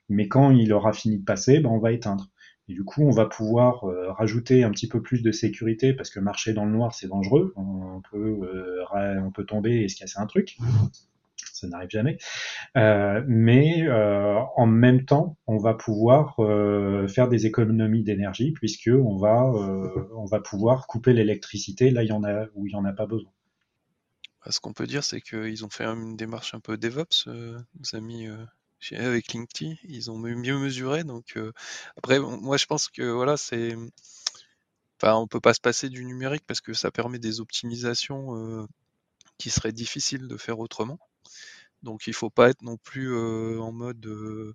[0.08, 2.30] Mais quand il aura fini de passer, bah, on va éteindre.
[2.68, 6.10] Et du coup, on va pouvoir euh, rajouter un petit peu plus de sécurité parce
[6.10, 7.52] que marcher dans le noir, c'est dangereux.
[7.56, 10.56] On peut, euh, on peut tomber et se casser un truc.
[11.52, 12.16] Ça n'arrive jamais.
[12.76, 13.86] Euh, mais
[14.56, 16.36] en même temps, on va pouvoir
[17.08, 19.44] faire des économies d'énergie puisque on va,
[20.16, 22.02] on va pouvoir couper l'électricité là
[22.54, 23.30] où il y en a pas besoin.
[24.44, 27.96] Bah, ce qu'on peut dire, c'est qu'ils ont fait une démarche un peu DevOps, nos
[27.96, 28.26] amis
[28.92, 31.04] avec Linkty, ils ont mieux mesuré.
[31.04, 31.38] Donc
[31.96, 33.76] après, moi je pense que voilà, c'est,
[35.00, 38.68] enfin, on peut pas se passer du numérique parce que ça permet des optimisations
[39.38, 40.98] qui seraient difficiles de faire autrement.
[41.82, 43.16] Donc il faut pas être non plus
[43.58, 44.54] en mode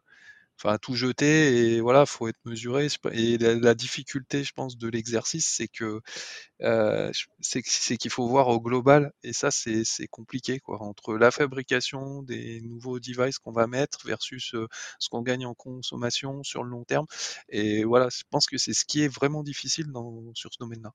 [0.62, 5.48] enfin tout jeter et voilà faut être mesuré et la, difficulté je pense de l'exercice
[5.48, 6.02] c'est que
[6.62, 7.62] euh, c'est
[7.98, 13.00] qu'il faut voir au global et ça c'est compliqué quoi entre la fabrication des nouveaux
[13.00, 14.68] devices qu'on va mettre versus euh,
[15.00, 17.06] ce qu'on gagne en consommation sur le long terme
[17.50, 20.94] et voilà je pense que c'est ce qui est vraiment difficile dans, sur ce domaine-là.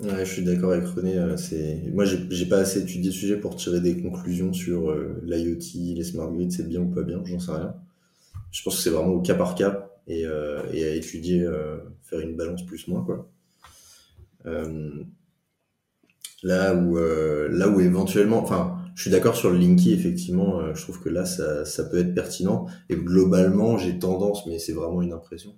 [0.00, 1.16] Je suis d'accord avec René.
[1.16, 1.82] Euh, c'est...
[1.92, 6.30] Moi, j'ai pas assez étudié le sujet pour tirer des conclusions sur l'IoT, les smart
[6.32, 7.74] grids, c'est bien ou pas bien, j'en sais rien.
[8.50, 9.88] Je pense que c'est vraiment au cas par cas.
[10.08, 11.46] et, à étudier,
[12.02, 13.30] faire une balance plus-moins, quoi.
[16.42, 21.00] là où, là où éventuellement, enfin, je suis d'accord sur le Linky, effectivement, je trouve
[21.00, 22.66] que là, ça, ça peut être pertinent.
[22.88, 25.54] Et globalement, j'ai tendance, mais c'est vraiment une impression,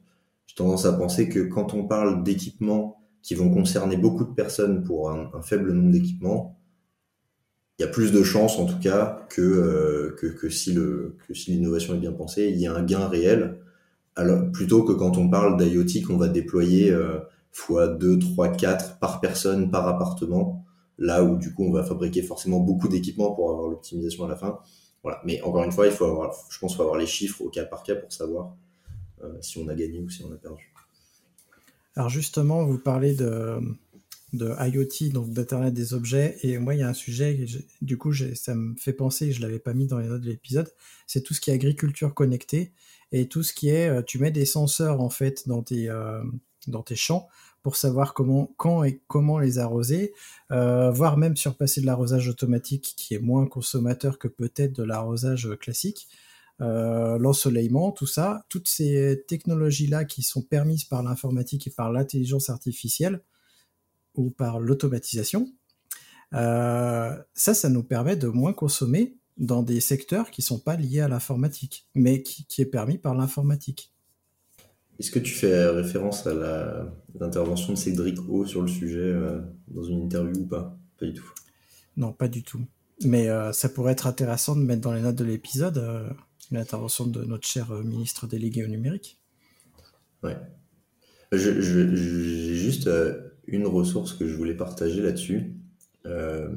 [0.47, 4.85] j'ai tendance à penser que quand on parle d'équipements qui vont concerner beaucoup de personnes
[4.85, 6.61] pour un, faible nombre d'équipements,
[7.79, 11.17] il y a plus de chances en tout cas que, euh, que, que, si le
[11.27, 13.59] que si l'innovation est bien pensée, il y a un gain réel.
[14.15, 17.19] Alors plutôt que quand on parle d'IoT qu'on va déployer euh,
[17.51, 20.65] fois 2, 3, 4 par personne, par appartement,
[20.99, 24.37] là où du coup on va fabriquer forcément beaucoup d'équipements pour avoir l'optimisation à la
[24.37, 24.61] fin.
[25.03, 25.21] Voilà.
[25.25, 27.49] Mais encore une fois, il faut avoir, je pense, qu'il faut avoir les chiffres au
[27.49, 28.55] cas par cas pour savoir
[29.23, 30.74] euh, si on a gagné ou si on a perdu.
[31.97, 33.61] Alors justement, vous parlez de,
[34.35, 37.47] IoT, donc d'Internet des objets, et moi il y a un sujet,
[37.83, 40.29] du coup ça me fait penser, je ne l'avais pas mis dans les notes de
[40.29, 40.69] l'épisode,
[41.07, 42.73] c'est tout ce qui est agriculture connectée,
[43.13, 46.21] et tout ce qui est, euh, tu mets des senseurs en fait dans tes, euh,
[46.67, 47.29] dans tes champs
[47.63, 50.13] pour savoir comment, quand et comment les arroser,
[50.51, 55.49] euh, voire même surpasser de l'arrosage automatique qui est moins consommateur que peut-être de l'arrosage
[55.61, 56.09] classique.
[56.61, 62.49] Euh, l'ensoleillement, tout ça, toutes ces technologies-là qui sont permises par l'informatique et par l'intelligence
[62.49, 63.23] artificielle
[64.15, 65.53] ou par l'automatisation,
[66.33, 71.01] euh, ça, ça nous permet de moins consommer dans des secteurs qui sont pas liés
[71.01, 73.93] à l'informatique, mais qui, est permis par l'informatique.
[75.01, 76.87] Est-ce que tu fais référence à
[77.19, 80.79] l'intervention de Cédric O sur le sujet euh, dans une interview ou pas?
[81.01, 81.33] Pas du tout.
[81.97, 82.65] Non, pas du tout.
[83.03, 86.15] Mais ça pourrait être intéressant de mettre dans les notes de l'épisode
[86.51, 89.19] l'intervention de notre cher euh, ministre délégué au numérique.
[90.23, 90.37] Ouais.
[91.33, 95.55] J'ai juste euh, une ressource que je voulais partager là-dessus,
[96.07, 96.49] euh,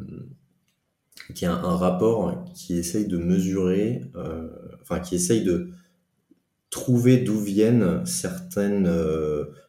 [1.33, 4.03] qui est un, rapport qui essaye de mesurer,
[4.81, 5.71] enfin qui essaye de
[6.69, 8.89] trouver d'où viennent certaines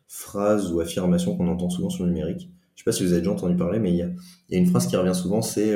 [0.08, 2.50] phrases ou affirmations qu'on entend souvent sur le numérique.
[2.76, 4.10] Je ne sais pas si vous avez déjà entendu parler, mais il y a,
[4.50, 5.74] y a, une phrase qui revient souvent, c'est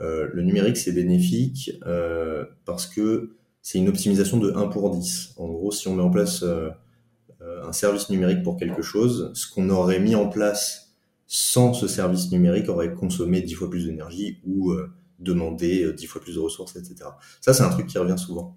[0.00, 5.34] euh, le numérique, c'est bénéfique euh, parce que c'est une optimisation de 1 pour 10.
[5.38, 6.70] En gros, si on met en place euh,
[7.40, 10.94] un service numérique pour quelque chose, ce qu'on aurait mis en place
[11.26, 14.72] sans ce service numérique aurait consommé 10 fois plus d'énergie ou
[15.18, 17.10] demandé 10 fois plus de ressources, etc.
[17.40, 18.56] Ça, c'est un truc qui revient souvent.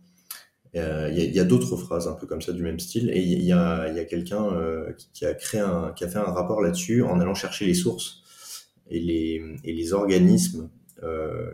[0.75, 0.79] Il
[1.15, 3.81] y a, d'autres phrases un peu comme ça du même style, et il y a,
[3.81, 4.51] a quelqu'un
[5.13, 8.21] qui, a créé un, qui a fait un rapport là-dessus en allant chercher les sources
[8.87, 10.78] et les, et les organismes euh,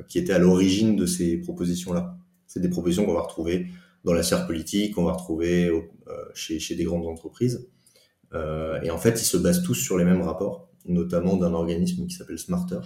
[0.07, 2.17] qui étaient à l'origine de ces propositions-là.
[2.47, 3.67] C'est des propositions qu'on va retrouver
[4.05, 5.81] dans la sphère politique, qu'on va retrouver euh,
[6.33, 7.67] chez, chez, des grandes entreprises.
[8.33, 12.05] Euh, et en fait, ils se basent tous sur les mêmes rapports, notamment d'un organisme
[12.05, 12.79] qui s'appelle Smarter,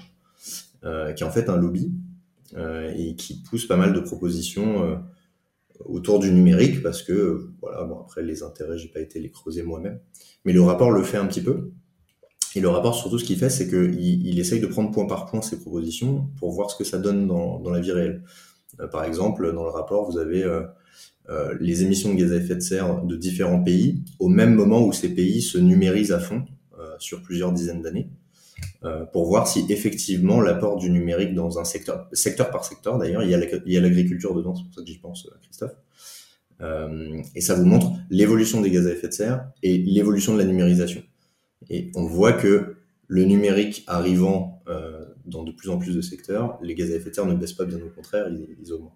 [0.86, 1.92] euh, qui est en fait un lobby
[2.56, 5.02] euh, et qui pousse pas mal de propositions
[5.86, 9.64] autour du numérique parce que, voilà, bon, après les intérêts, j'ai pas été les creuser
[9.64, 10.00] moi-même,
[10.46, 11.72] mais le rapport le fait un petit peu.
[12.56, 15.28] Et le rapport, surtout, ce qu'il fait, c'est qu'il il essaye de prendre point par
[15.28, 18.24] point ses propositions pour voir ce que ça donne dans, la vie réelle.
[18.80, 20.64] Euh, par exemple, dans le rapport, vous avez euh,
[21.30, 24.84] euh, les émissions de gaz à effet de serre de différents pays au même moment
[24.84, 26.46] où ces pays se numérisent à fond
[26.98, 28.10] sur plusieurs dizaines d'années,
[29.14, 33.30] pour voir si effectivement l'apport du numérique dans un secteur, secteur par secteur d'ailleurs, il
[33.30, 35.76] y a l'agriculture dedans, c'est pour ça que j'y pense, Christophe.
[37.36, 40.46] et ça vous montre l'évolution des gaz à effet de serre et l'évolution de la
[40.46, 41.02] numérisation.
[41.70, 46.60] Et on voit que le numérique arrivant euh, dans de plus en plus de secteurs,
[46.62, 48.94] les gaz à effet de serre ne baissent pas, bien au contraire, ils, augmentent.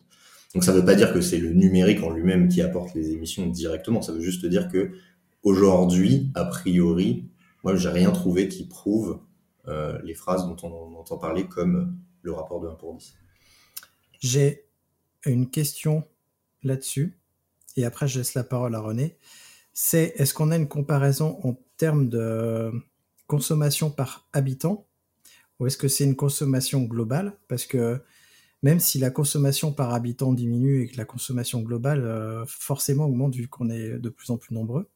[0.53, 3.11] Donc ça ne veut pas dire que c'est le numérique en lui-même qui apporte les
[3.11, 4.91] émissions directement, ça veut juste dire que
[5.41, 7.27] aujourd'hui, a priori,
[7.63, 9.19] moi j'ai rien trouvé qui prouve
[9.67, 13.15] euh, les phrases dont on, entend parler comme le rapport de 1 pour 10.
[14.19, 14.65] J'ai
[15.25, 16.03] une question
[16.61, 17.17] là-dessus,
[17.77, 19.17] et après je laisse la parole à René.
[19.73, 22.71] C'est est-ce qu'on a une comparaison en termes de
[23.27, 24.85] consommation par habitant
[25.59, 27.33] ou est-ce que c'est une consommation globale?
[27.47, 28.01] Parce que
[28.63, 33.35] même si la consommation par habitant diminue et que la consommation globale euh, forcément augmente
[33.35, 34.87] vu qu'on est de plus en plus nombreux.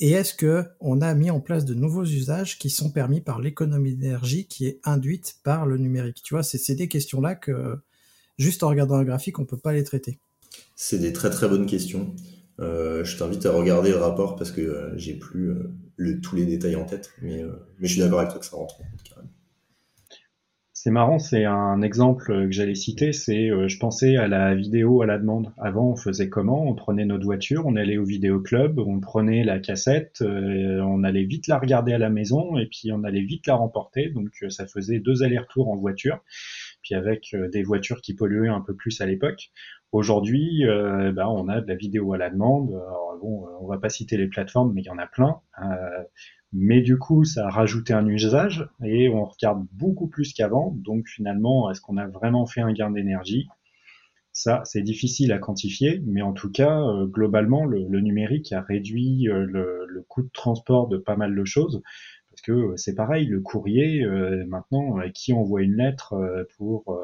[0.00, 3.40] Et est-ce que on a mis en place de nouveaux usages qui sont permis par
[3.40, 6.20] l'économie d'énergie qui est induite par le numérique?
[6.22, 7.78] Tu vois, c'est des questions-là que
[8.38, 10.18] juste en regardant un graphique, on peut pas les traiter.
[10.76, 12.14] C'est des très très bonnes questions.
[12.60, 16.46] Euh, je t'invite à regarder le rapport parce que euh, j'ai plus euh, tous les
[16.46, 17.42] détails en tête, mais,
[17.80, 18.80] je suis d'accord avec toi que ça rentre.
[20.76, 25.06] C'est marrant, c'est un exemple que j'allais citer, c'est je pensais à la vidéo à
[25.06, 25.50] la demande.
[25.56, 26.68] Avant, on faisait comment?
[26.68, 31.46] On prenait notre voiture, on allait au vidéoclub, on prenait la cassette, on allait vite
[31.46, 34.10] la regarder à la maison et puis on allait vite la remporter.
[34.10, 36.18] Donc ça faisait deux allers-retours en voiture.
[36.82, 39.52] puis avec des voitures qui polluaient un peu plus à l'époque.
[39.94, 40.64] Aujourd'hui,
[41.14, 42.70] bah, on a de la vidéo à la demande.
[42.70, 45.40] Alors, bon, on va pas citer les plateformes, mais il y en a plein.
[46.52, 50.76] mais du coup, ça a rajouté un usage et on regarde beaucoup plus qu'avant.
[50.84, 53.48] Donc finalement, est-ce qu'on a vraiment fait un gain d'énergie?
[54.36, 59.28] Ça, c'est difficile à quantifier, mais en tout cas, euh, globalement, le, numérique a réduit
[59.28, 61.82] euh, le, coût de transport de pas mal de choses.
[62.30, 64.04] Parce que euh, c'est pareil, le courrier,
[64.48, 66.16] maintenant, qui envoie une lettre
[66.58, 67.00] pour,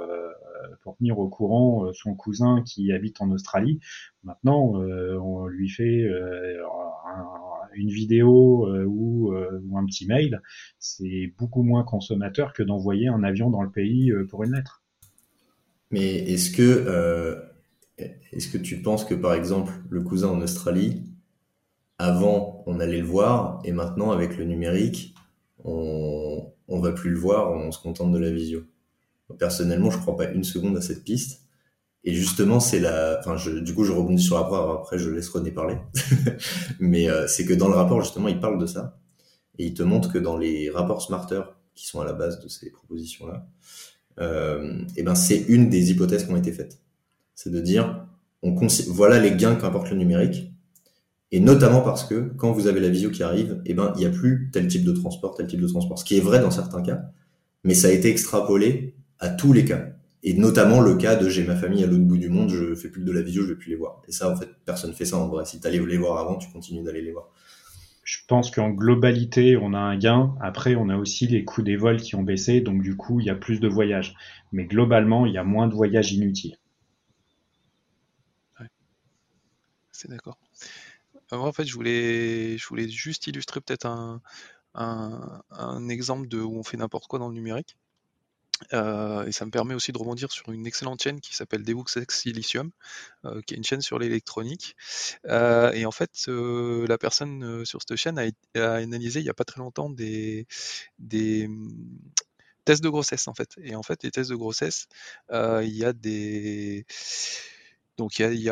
[0.83, 3.81] pour tenir au courant son cousin qui habite en Australie,
[4.25, 6.07] maintenant, on lui fait
[7.75, 10.41] une vidéo ou, un petit mail.
[10.79, 14.81] C'est beaucoup moins consommateur que d'envoyer un avion dans le pays pour une lettre.
[15.91, 17.41] Mais est-ce que, euh,
[18.33, 21.03] est-ce que tu penses que, par exemple, le cousin en Australie,
[21.99, 25.15] avant, on allait le voir, et maintenant, avec le numérique,
[25.65, 28.63] on, on va plus le voir, on se contente de la visio?
[29.39, 31.43] Personnellement, je crois pas une seconde à cette piste.
[32.05, 35.29] Et justement, c'est la, enfin, je, du coup, je rebondis sur rapport, après, je laisse
[35.29, 35.77] René parler.
[36.81, 38.99] Mais euh, c'est que dans le rapport, justement, il parle de ça.
[39.59, 41.43] Et il te montre que dans les rapports Smarter,
[41.75, 43.47] qui sont à la base de ces propositions-là,
[44.21, 46.81] euh, et ben c'est une des hypothèses qui ont été faites.
[47.35, 48.07] C'est de dire,
[48.43, 48.57] on
[48.89, 50.53] voilà les gains qu'apporte le numérique,
[51.33, 54.07] et notamment parce que quand vous avez la visio qui arrive, et ben il n'y
[54.07, 56.51] a plus tel type de transport, tel type de transport, ce qui est vrai dans
[56.51, 57.03] certains cas,
[57.65, 59.87] mais ça a été extrapolé à tous les cas.
[60.23, 62.89] Et notamment le cas de j'ai ma famille à l'autre bout du monde, je fais
[62.89, 64.03] plus de la visio, je vais plus les voir.
[64.07, 65.47] Et ça, en fait, personne fait ça en vrai.
[65.47, 67.31] Si tu allais les voir avant, tu continues d'aller les voir
[68.11, 70.35] je pense qu'en globalité, on a un gain.
[70.41, 73.27] Après, on a aussi les coûts des vols qui ont baissé, donc du coup, il
[73.27, 74.17] y a plus de voyages.
[74.51, 76.57] Mais globalement, il y a moins de voyages inutiles.
[78.59, 78.67] Ouais.
[79.93, 80.39] C'est d'accord.
[81.31, 84.21] Moi, en fait, je voulais, je voulais juste illustrer peut-être un,
[84.75, 87.77] un, exemple de où on fait n'importe quoi dans le numérique.
[88.73, 92.05] Euh, et ça me permet aussi de rebondir sur une excellente chaîne qui s'appelle Debuxx
[92.09, 92.71] Silicium,
[93.25, 94.77] euh, qui est une chaîne sur l'électronique.
[95.27, 99.35] Euh, et en fait, la personne sur cette chaîne a, a, analysé il n'y a
[99.35, 100.47] pas très longtemps des,
[100.99, 101.69] des hum,
[102.65, 103.51] tests de grossesse en fait.
[103.63, 104.87] Et en fait, les tests de grossesse,
[105.31, 106.87] il y a des
[108.01, 108.49] donc il y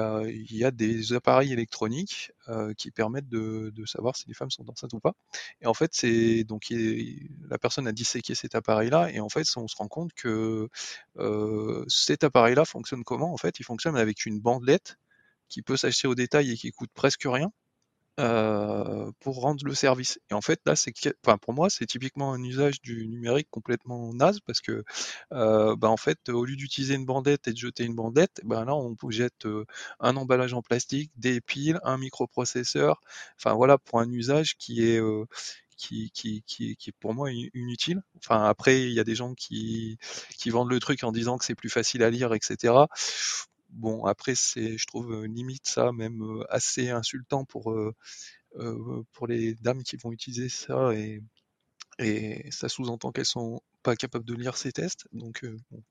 [0.64, 5.00] a, des appareils électroniques euh, qui permettent de, savoir si les femmes sont enceintes ou
[5.00, 5.14] pas.
[5.62, 9.88] Et en fait, la personne a disséqué cet appareil-là, et en fait, on se rend
[9.88, 10.68] compte que
[11.16, 14.98] euh, cet appareil-là fonctionne comment En fait, il fonctionne avec une bandelette
[15.48, 17.50] qui peut s'acheter au détail et qui coûte presque rien.
[18.18, 20.18] Euh, pour rendre le service.
[20.30, 20.92] Et en fait, là, c'est,
[21.24, 24.82] enfin, pour moi, c'est typiquement un usage du numérique complètement naze parce que,
[25.32, 28.64] euh, bah, en fait, au lieu d'utiliser une bandette et de jeter une bandette, ben
[28.64, 29.64] là, on jette euh,
[30.00, 33.00] un emballage en plastique, des piles, un microprocesseur.
[33.36, 35.00] Enfin, voilà, pour un usage qui est
[35.76, 38.02] qui, qui, qui, qui, est pour moi inutile.
[38.16, 39.98] Enfin, après, il y a des gens qui,
[40.36, 42.74] qui vendent le truc en disant que c'est plus facile à lire, etc.
[43.70, 47.74] Bon, après, c'est, je trouve limite ça même assez insultant pour,
[49.12, 51.22] pour les dames qui vont utiliser ça et,
[51.98, 55.06] et ça sous-entend qu'elles sont pas capables de lire ces tests.
[55.12, 55.82] Donc, bon,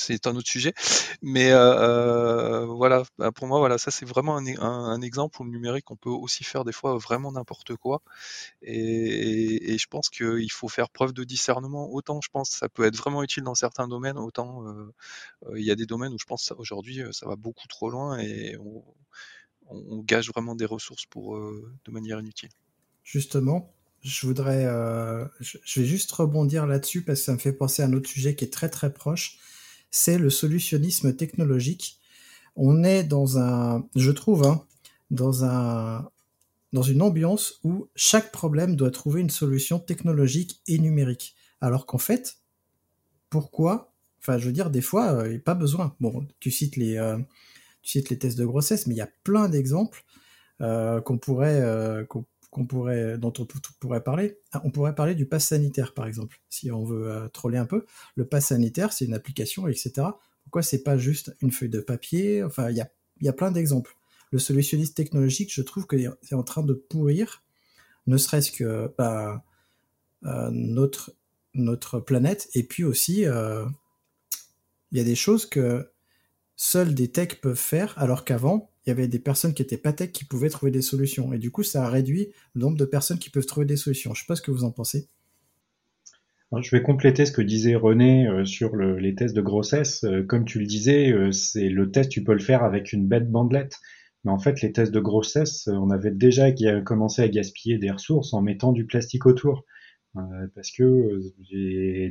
[0.00, 0.74] c'est un autre sujet.
[1.22, 5.50] Mais euh, euh, voilà, bah, pour moi, voilà, ça c'est vraiment un, exemple où le
[5.50, 8.02] numérique, on peut aussi faire des fois vraiment n'importe quoi.
[8.62, 11.90] Et, je pense qu'il faut faire preuve de discernement.
[11.92, 14.92] Autant, je pense, ça peut être vraiment utile dans certains domaines, autant euh,
[15.56, 18.56] il y a des domaines où je pense aujourd'hui ça va beaucoup trop loin et
[18.58, 18.82] on,
[20.02, 22.48] gage vraiment des ressources pour de manière inutile.
[23.04, 23.72] Justement,
[24.02, 24.64] je voudrais,
[25.40, 28.34] je vais juste rebondir là-dessus parce que ça me fait penser à un autre sujet
[28.34, 29.38] qui est très très proche
[29.90, 32.00] c'est le solutionnisme technologique.
[32.56, 34.64] On est dans un, je trouve, hein,
[35.10, 36.08] dans un,
[36.72, 41.34] dans une ambiance où chaque problème doit trouver une solution technologique et numérique.
[41.60, 42.38] Alors qu'en fait,
[43.28, 45.94] pourquoi Enfin, je veux dire, des fois, euh, il n'y a pas besoin.
[45.98, 47.16] Bon, tu cites les, euh,
[47.82, 50.04] tu cites les tests de grossesse, mais il y a plein d'exemples
[50.60, 52.06] euh, qu'on pourrait,
[52.50, 53.46] pourrait, dont on
[53.78, 54.38] pourrait parler.
[54.52, 57.66] Ah, on pourrait parler du pass sanitaire, par exemple, si on veut euh, troller un
[57.66, 57.86] peu.
[58.16, 60.08] Le pass sanitaire, c'est une application, etc.
[60.44, 62.42] Pourquoi c'est pas juste une feuille de papier?
[62.42, 62.90] Enfin, il y a,
[63.20, 63.96] y a plein d'exemples.
[64.32, 67.42] Le solutionniste technologique, je trouve que c'est en train de pourrir,
[68.06, 69.44] ne serait-ce que bah,
[70.24, 71.14] euh, notre,
[71.54, 73.64] notre planète, et puis aussi, euh,
[74.92, 75.90] il y a des choses que
[76.56, 79.92] seuls des techs peuvent faire, alors qu'avant, il y avait des personnes qui étaient pas
[79.92, 81.32] tech qui pouvaient trouver des solutions.
[81.32, 84.14] Et du coup, ça a réduit le nombre de personnes qui peuvent trouver des solutions.
[84.14, 85.08] Je sais pas ce que vous en pensez.
[86.58, 90.02] Je vais compléter ce que disait René euh, sur les tests de grossesse.
[90.02, 93.06] Euh, comme tu le disais, euh, c'est le test, tu peux le faire avec une
[93.06, 93.76] bête bandelette.
[94.24, 96.50] Mais en fait, les tests de grossesse, on avait déjà
[96.82, 99.64] commencé à gaspiller des ressources en mettant du plastique autour.
[100.54, 101.20] parce que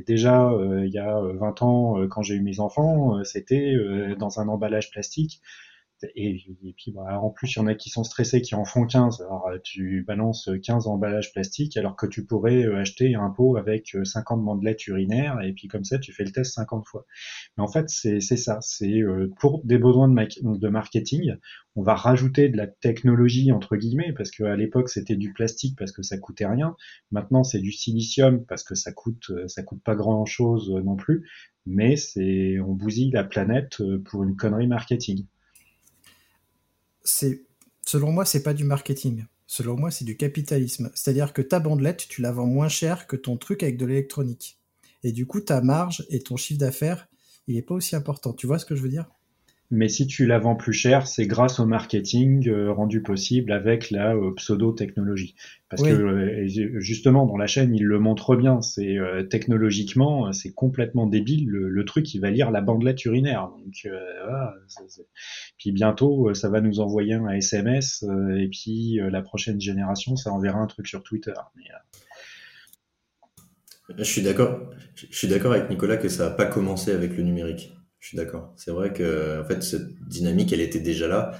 [0.06, 0.50] déjà
[0.84, 3.76] il y a 20 ans quand j'ai eu mes enfants, c'était
[4.18, 5.40] dans un emballage plastique
[6.14, 6.42] et,
[6.76, 9.20] puis bah, en plus, il y en a qui sont stressés, qui en font 15.
[9.20, 13.56] Alors euh, tu balances 15 emballages plastiques alors que tu pourrais euh, acheter un pot
[13.56, 17.06] avec 50 euh, bandelettes urinaires et puis comme ça, tu fais le test 50 fois.
[17.56, 18.58] Mais en fait, c'est ça.
[18.60, 19.00] C'est
[19.38, 21.36] pour des besoins de, de marketing,
[21.76, 25.92] on va rajouter de la technologie entre guillemets parce qu'à l'époque c'était du plastique parce
[25.92, 26.76] que ça coûtait rien.
[27.10, 31.28] Maintenant c'est du silicium parce que ça coûte ça coûte pas grand chose non plus.
[31.66, 35.26] Mais c'est on bousille la planète pour une connerie marketing
[37.86, 39.24] selon moi, c'est pas du marketing.
[39.46, 40.90] Selon moi, c'est du capitalisme.
[40.94, 44.58] C'est-à-dire que ta bandelette, tu la vends moins cher que ton truc avec de l'électronique.
[45.02, 47.08] Et du coup, ta marge et ton chiffre d'affaires,
[47.46, 48.32] il n'est pas aussi important.
[48.32, 49.10] Tu vois ce que je veux dire?
[49.72, 53.92] Mais si tu la vends plus cher, c'est grâce au marketing euh, rendu possible avec
[53.92, 55.36] la euh, pseudo-technologie.
[55.68, 58.60] Parce que euh, justement, dans la chaîne, il le montre bien.
[58.60, 58.98] C'est
[59.30, 61.46] technologiquement, c'est complètement débile.
[61.48, 63.50] Le, truc, il va lire la bandelette urinaire.
[63.64, 63.88] Donc,
[65.56, 68.04] puis bientôt, ça va nous envoyer un SMS.
[68.36, 71.34] et puis la prochaine génération, ça enverra un truc sur Twitter.
[73.96, 74.70] Je suis d'accord.
[74.96, 77.72] Je suis d'accord avec Nicolas que ça n'a pas commencé avec le numérique.
[78.00, 78.52] Je suis d'accord.
[78.56, 81.32] C'est vrai que en fait cette dynamique elle était déjà là.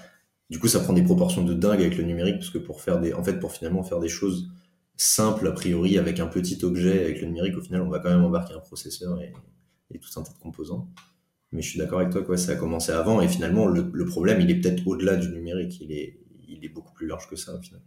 [0.50, 3.00] Du coup, ça prend des proportions de dingue avec le numérique parce que pour faire
[3.00, 4.50] des en fait pour finalement faire des choses
[4.96, 8.10] simples a priori avec un petit objet avec le numérique au final on va quand
[8.10, 9.32] même embarquer un processeur et,
[9.98, 10.88] tout un tas de composants.
[11.52, 14.40] Mais je suis d'accord avec toi que ça a commencé avant et finalement le, problème
[14.40, 17.54] il est peut-être au-delà du numérique, il est il est beaucoup plus large que ça
[17.54, 17.80] au final.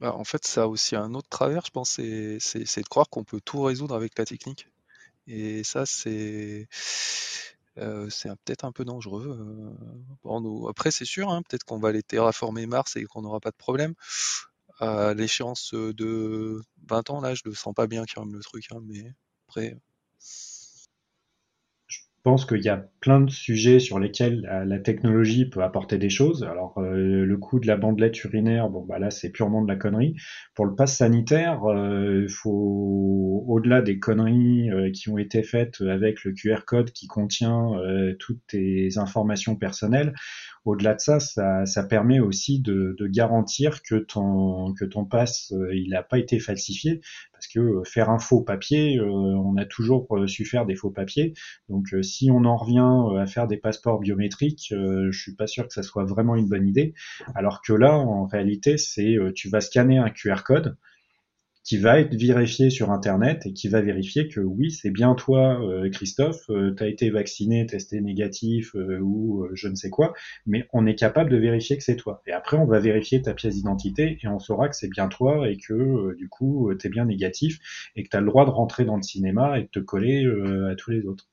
[0.00, 3.24] Bah, en fait, ça a aussi un autre travers, je pense, c'est de croire qu'on
[3.24, 4.68] peut tout résoudre avec la technique.
[5.26, 6.68] Et ça, c'est
[8.10, 9.74] c'est peut-être un peu dangereux.
[10.24, 13.50] Euh, après, c'est sûr, hein, peut-être qu'on va aller terraformer Mars et qu'on n'aura pas
[13.50, 13.94] de problème.
[14.80, 18.66] À l'échéance de 20 ans, là, je le sens pas bien quand même le truc,
[18.72, 19.12] hein, mais
[19.48, 19.76] après.
[22.28, 26.44] Pense qu'il y a plein de sujets sur lesquels la, technologie peut apporter des choses.
[26.44, 29.76] Alors euh, le coût de la bandelette urinaire, bon bah là c'est purement de la
[29.76, 30.14] connerie.
[30.54, 35.80] Pour le pass sanitaire, euh, il faut au-delà des conneries euh, qui ont été faites
[35.80, 37.70] avec le QR code qui contient
[38.18, 40.12] toutes tes informations personnelles,
[40.68, 46.02] au-delà de ça, ça, permet aussi de, garantir que ton que ton pass il n'a
[46.02, 47.00] pas été falsifié
[47.32, 51.34] parce que faire un faux papier, on a toujours su faire des faux papiers.
[51.68, 55.72] Donc si on en revient à faire des passeports biométriques, je suis pas sûr que
[55.72, 56.94] ça soit vraiment une bonne idée.
[57.34, 60.76] Alors que là, en réalité, c'est tu vas scanner un QR code
[61.68, 65.60] qui va être vérifié sur Internet et qui va vérifier que oui, c'est bien toi,
[65.62, 70.14] euh, Christophe, euh, tu as été vacciné, testé négatif euh, ou je ne sais quoi,
[70.46, 72.22] mais on est capable de vérifier que c'est toi.
[72.26, 75.46] Et après, on va vérifier ta pièce d'identité et on saura que c'est bien toi
[75.46, 77.58] et que du coup, tu es bien négatif
[77.96, 80.24] et que tu as le droit de rentrer dans le cinéma et de te coller
[80.70, 81.28] à tous les autres.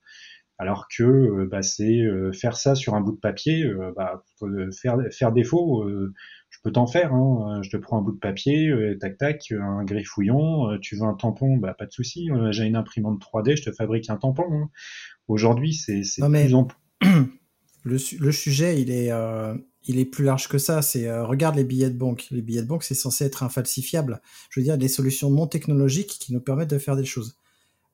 [0.58, 2.02] Alors que bah, c'est
[2.34, 4.22] faire ça sur un bout de papier, bah,
[4.72, 5.86] faire, faire défaut
[6.66, 7.14] peux t'en faire.
[7.14, 7.60] Hein.
[7.62, 10.72] Je te prends un bout de papier, euh, tac tac, un griffouillon.
[10.72, 12.28] Euh, tu veux un tampon, bah pas de souci.
[12.32, 14.46] Euh, j'ai une imprimante 3D, je te fabrique un tampon.
[14.50, 14.68] Hein.
[15.28, 16.66] Aujourd'hui, c'est plus en
[17.84, 19.12] le, le, sujet, il est,
[19.84, 20.82] il est plus large que ça.
[20.82, 22.26] C'est regarde les billets de banque.
[22.32, 24.20] Les billets de banque, c'est censé être infalsifiable.
[24.50, 27.36] Je veux dire, des solutions non technologiques qui nous permettent de faire des choses.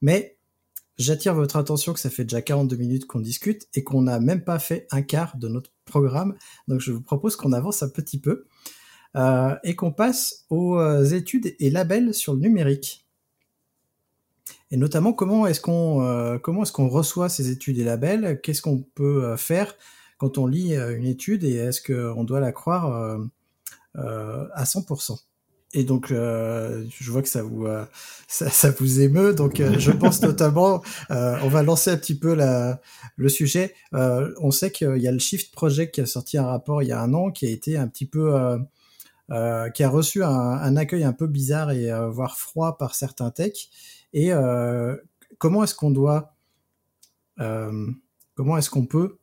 [0.01, 0.39] Mais
[0.99, 4.45] J'attire votre attention que ça fait déjà 42 minutes qu'on discute et qu'on n'a même
[4.45, 6.37] pas fait un quart de notre programme.
[6.69, 8.45] Donc je vous propose qu'on avance un petit peu
[9.17, 13.07] euh, et qu'on passe aux euh, études et labels sur le numérique.
[14.71, 18.41] Et notamment comment est-ce qu'on euh, comment est-ce qu'on reçoit ces études et labels?
[18.43, 19.75] Qu'est-ce qu'on peut faire
[20.19, 23.19] quand on lit une étude et est-ce qu'on doit la croire
[23.95, 25.19] à 100%
[25.75, 27.85] et donc, euh, je vois que ça vous euh,
[28.29, 29.35] ça, ça, vous émeut.
[29.35, 32.81] Donc, euh, je pense notamment, euh, on va lancer un petit peu la,
[33.17, 33.75] le sujet.
[33.93, 36.93] on sait qu'il y a le Shift Project qui a sorti un rapport il y
[36.93, 38.59] a un an, qui a été un petit peu,
[39.75, 43.71] qui a reçu un, accueil un peu bizarre et voire froid par certains techs.
[44.13, 44.31] Et
[45.39, 46.35] comment est-ce qu'on doit,
[47.39, 49.19] comment est-ce qu'on peut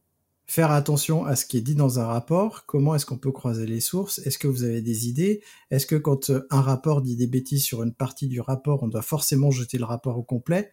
[0.49, 3.67] faire attention à ce qui est dit dans un rapport, comment est-ce qu'on peut croiser
[3.67, 7.15] les sources, est-ce que vous avez des idées, est-ce que quand euh, un rapport dit
[7.15, 10.71] des bêtises sur une partie du rapport, on doit forcément jeter le rapport au complet?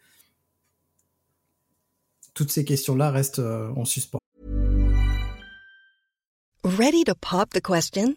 [2.33, 4.19] Toutes ces questions-là restent euh, en suspens.
[6.65, 8.17] Ready to pop the question?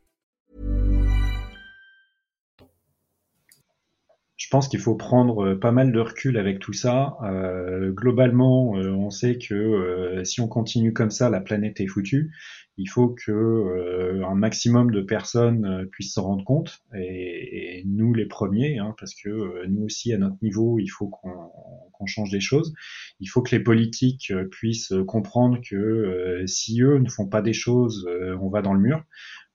[4.41, 7.15] Je pense qu'il faut prendre euh, pas mal de recul avec tout ça.
[7.23, 11.85] Euh, globalement, euh, on sait que euh, si on continue comme ça, la planète est
[11.85, 12.31] foutue.
[12.77, 17.83] il faut que euh, un maximum de personnes euh, puissent s'en rendre compte et, et,
[17.85, 21.51] nous les premiers hein, parce que nous aussi à notre niveau il faut qu'on
[21.99, 22.73] qu change des choses
[23.19, 28.07] il faut que les politiques puissent comprendre que si eux ne font pas des choses
[28.39, 29.03] on va dans le mur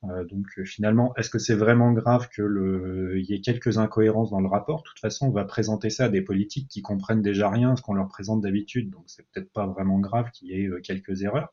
[0.02, 4.48] donc finalement, est-ce que c'est vraiment grave que le, y ait quelques incohérences dans le
[4.48, 4.82] rapport?
[4.82, 7.82] De toute façon, on va présenter ça à des politiques qui comprennent déjà rien ce
[7.82, 11.52] qu'on leur présente d'habitude, donc c'est peut-être pas vraiment grave qu'il y ait quelques erreurs.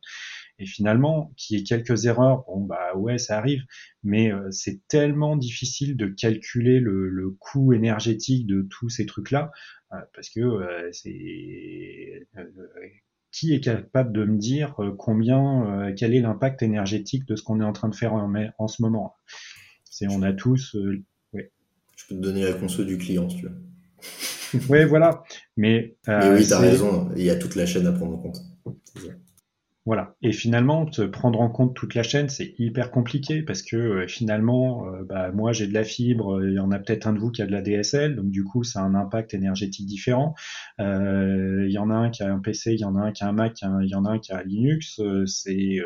[0.60, 3.64] Et finalement, qu'il y ait quelques erreurs, bon bah ouais, ça arrive,
[4.04, 9.52] mais euh, c'est tellement difficile de calculer le, le, coût énergétique de tous ces trucs-là,
[9.94, 12.46] euh, parce que euh, c'est euh,
[13.34, 17.44] qui est capable de me dire euh, combien, euh, quel est l'impact énergétique de ce
[17.44, 19.16] qu'on est en train de faire en, en ce moment
[19.84, 20.78] C'est on a tous,
[21.34, 21.52] ouais.
[21.98, 24.64] Je peux te donner la conso du client si tu veux.
[24.70, 25.24] oui, voilà.
[25.58, 27.10] Mais, mais oui, t'as raison.
[27.18, 28.38] Il y a toute la chaîne à prendre en compte.
[29.86, 30.16] Voilà.
[30.22, 34.08] Et finalement, te prendre en compte toute la chaîne, c'est hyper compliqué parce que euh,
[34.08, 37.20] finalement, euh, bah, moi j'ai de la fibre, il y en a peut-être un de
[37.20, 40.36] vous qui a de la DSL, donc du coup, ça a un impact énergétique différent.
[40.80, 43.12] Euh, il y en a un qui a un PC, il y en a un
[43.12, 45.02] qui a un Mac, il y en a un qui a Linux.
[45.02, 45.82] Euh, c'est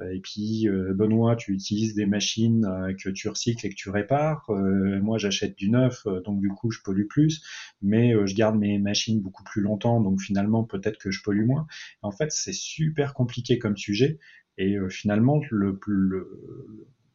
[0.00, 2.64] et puis Benoît, tu utilises des machines
[3.02, 4.46] que tu recycles et que tu répares.
[4.48, 7.42] moi, j'achète du neuf, donc du coup, je pollue plus,
[7.82, 11.66] mais je garde mes machines beaucoup plus longtemps, donc finalement, peut-être que je pollue moins.
[12.02, 14.18] En fait, c'est super compliqué comme sujet.
[14.58, 15.78] Et euh, finalement, le,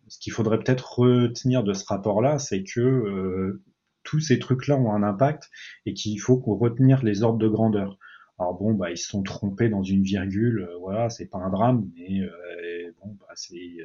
[0.07, 3.63] ce qu'il faudrait peut-être retenir de ce rapport-là, c'est que euh,
[4.03, 5.49] tous ces trucs-là ont un impact
[5.85, 7.97] et qu'il faut qu'on retenir les ordres de grandeur.
[8.37, 11.49] Alors bon, bah ils se sont trompés dans une virgule, euh, voilà, c'est pas un
[11.49, 12.21] drame, mais
[12.99, 13.77] bon, bah c'est,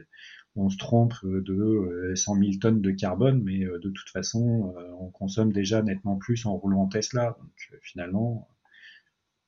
[0.57, 5.53] on se trompe de 100 000 tonnes de carbone, mais de toute façon, on consomme
[5.53, 8.49] déjà nettement plus en roulant Tesla, donc finalement,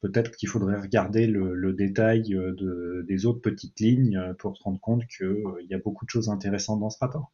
[0.01, 4.63] peut-être qu'il faudrait regarder le, détail euh, de, des autres petites lignes euh, pour se
[4.63, 7.33] rendre compte qu'il euh, y a beaucoup de choses intéressantes dans ce rapport.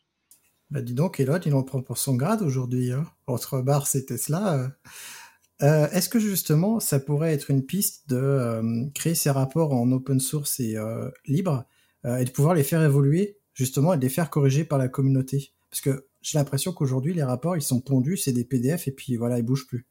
[0.71, 4.05] Bah dis donc, Elon, il en prend pour son grade aujourd'hui, hein, entre Mars et
[4.05, 4.73] Tesla.
[5.61, 10.59] Est-ce que justement, ça pourrait être une piste de créer ces rapports en open source
[10.59, 10.75] et
[11.25, 11.65] libre
[12.05, 15.53] et de pouvoir les faire évoluer, justement, et de les faire corriger par la communauté?
[15.71, 19.15] Parce que j'ai l'impression qu'aujourd'hui, les rapports, ils sont pondus, c'est des PDF, et puis
[19.17, 19.87] voilà, ils bougent plus.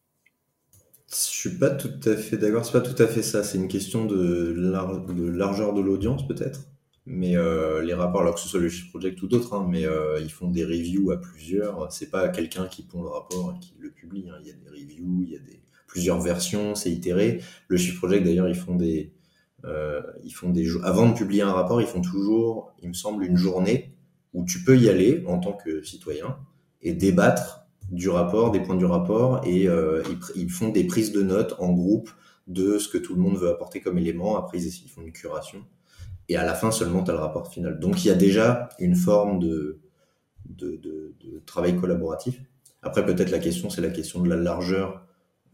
[1.16, 2.66] Je suis pas tout à fait d'accord.
[2.66, 3.44] C'est pas tout à fait ça.
[3.44, 6.62] C'est une question de, lar de largeur de l'audience peut-être.
[7.06, 9.86] Mais euh, les rapports, alors que ce soit le Shift Project ou d'autres, hein, mais
[9.86, 11.92] euh, ils font des reviews à plusieurs.
[11.92, 14.28] C'est pas quelqu'un qui pond le rapport et qui le publie.
[14.30, 14.38] Hein.
[14.42, 17.42] Il y a des reviews, il y a des plusieurs versions, c'est itéré.
[17.68, 19.14] Le Shift Project d'ailleurs, ils font des,
[19.64, 23.24] euh, ils font des avant de publier un rapport, ils font toujours, il me semble,
[23.24, 23.96] une journée
[24.34, 26.38] où tu peux y aller en tant que citoyen
[26.82, 31.12] et débattre du rapport, des points du rapport, et euh, ils, ils, font des prises
[31.12, 32.10] de notes en groupe
[32.48, 34.38] de ce que tout le monde veut apporter comme élément.
[34.38, 35.66] Après, ils, font une curation.
[36.30, 37.80] Et à la fin, seulement, tu as le rapport final.
[37.80, 39.80] Donc, il y a déjà une forme de,
[40.46, 42.42] de, de, de travail collaboratif.
[42.82, 45.06] Après, peut-être la question, c'est la question de la largeur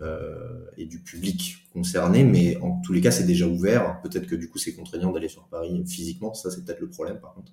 [0.01, 4.01] euh, et du public concerné, mais en tous les cas, c'est déjà ouvert.
[4.01, 6.33] Peut-être que du coup, c'est contraignant d'aller sur Paris physiquement.
[6.33, 7.51] Ça, c'est peut-être le problème, par contre.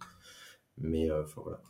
[0.78, 1.60] Mais euh, voilà.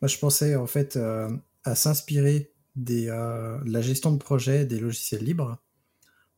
[0.00, 1.28] Moi, je pensais, en fait, euh,
[1.64, 2.52] à s'inspirer
[2.90, 5.58] euh, de la gestion de projet des logiciels libres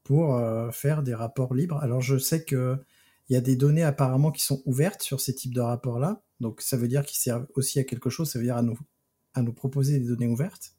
[0.05, 1.79] pour euh, faire des rapports libres.
[1.83, 2.79] Alors je sais que
[3.29, 6.61] il y a des données apparemment qui sont ouvertes sur ces types de rapports-là, donc
[6.61, 8.79] ça veut dire qu'ils servent aussi à quelque chose, ça veut dire à nous,
[9.35, 10.77] à nous proposer des données ouvertes.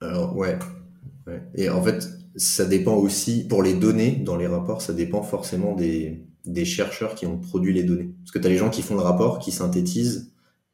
[0.00, 0.58] Alors ouais.
[1.26, 1.42] ouais.
[1.56, 5.74] Et en fait, ça dépend aussi, pour les données dans les rapports, ça dépend forcément
[5.74, 8.14] des, des chercheurs qui ont produit les données.
[8.22, 10.29] Parce que tu as les gens qui font le rapport, qui synthétisent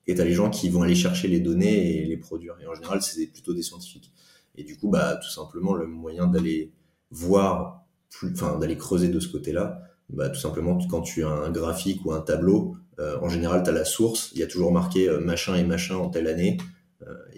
[0.06, 2.56] et tu as les gens qui vont aller chercher les données et les produire.
[2.62, 4.12] Et en général, c'est plutôt des scientifiques.
[4.56, 6.72] Et du coup, bah, tout simplement, le moyen d'aller
[7.10, 7.84] voir,
[8.32, 12.12] enfin, d'aller creuser de ce côté-là, bah, tout simplement, quand tu as un graphique ou
[12.12, 15.20] un tableau, euh, en général, tu as la source, il y a toujours marqué euh,
[15.20, 16.58] machin et machin en telle année,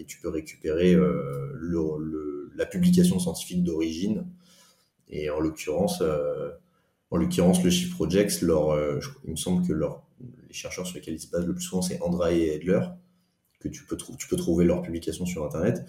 [0.07, 4.25] tu peux récupérer le, la publication scientifique d'origine.
[5.09, 6.01] Et en l'occurrence,
[7.11, 8.77] en l'occurrence, le Shift Projects, leur,
[9.25, 10.03] il me semble que leur,
[10.47, 12.81] les chercheurs sur lesquels ils se basent le plus souvent, c'est Andra et Edler,
[13.59, 15.85] que tu peux, tu peux trouver leurs publications sur Internet.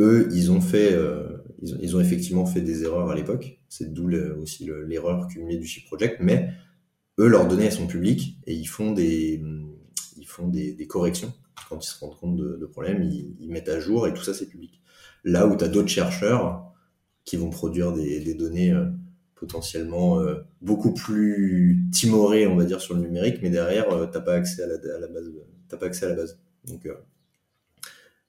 [0.00, 3.60] Eux, ils ont fait, ont, ils, ont, effectivement fait des erreurs à l'époque.
[3.68, 6.50] C'est d'où aussi l'erreur cumulée du Shift Project, mais
[7.18, 9.40] eux, leurs données, elles sont publiques et ils font des,
[10.16, 11.32] ils font des, des corrections.
[11.68, 14.22] Quand ils se rendent compte de, de problèmes, ils, ils, mettent à jour et tout
[14.22, 14.80] ça, c'est public.
[15.24, 16.64] Là où tu as d'autres chercheurs
[17.24, 18.86] qui vont produire des, des données euh,
[19.42, 24.20] potentiellement euh, beaucoup plus timorées, on va dire, sur le numérique, mais derrière, euh, t'as
[24.20, 25.32] pas accès à la, à la base.
[25.68, 26.38] T'as pas accès à la base.
[26.70, 26.94] Euh,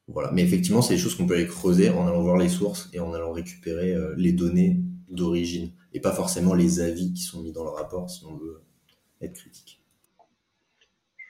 [0.07, 0.31] voilà.
[0.31, 2.99] Mais effectivement, c'est des choses qu'on peut aller creuser en allant voir les sources et
[2.99, 7.51] en allant récupérer euh, les données d'origine et pas forcément les avis qui sont mis
[7.51, 8.63] dans le rapport si on veut
[9.21, 9.82] être critique.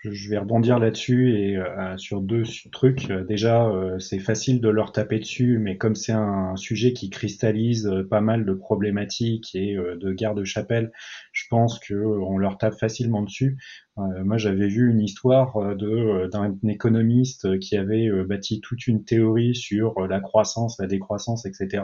[0.03, 2.43] Je vais rebondir là-dessus et euh, sur deux
[2.73, 3.07] trucs.
[3.07, 7.87] Déjà, euh, c'est facile de leur taper dessus, mais comme c'est un sujet qui cristallise
[7.87, 10.91] euh, pas mal de problématiques et de garde-chapelle,
[11.31, 13.57] je pense que on leur tape facilement dessus.
[13.99, 18.87] Euh, moi, j'avais vu une histoire euh, de euh, d'un économiste qui avait bâti toute
[18.87, 21.83] une théorie sur la croissance, la décroissance, etc.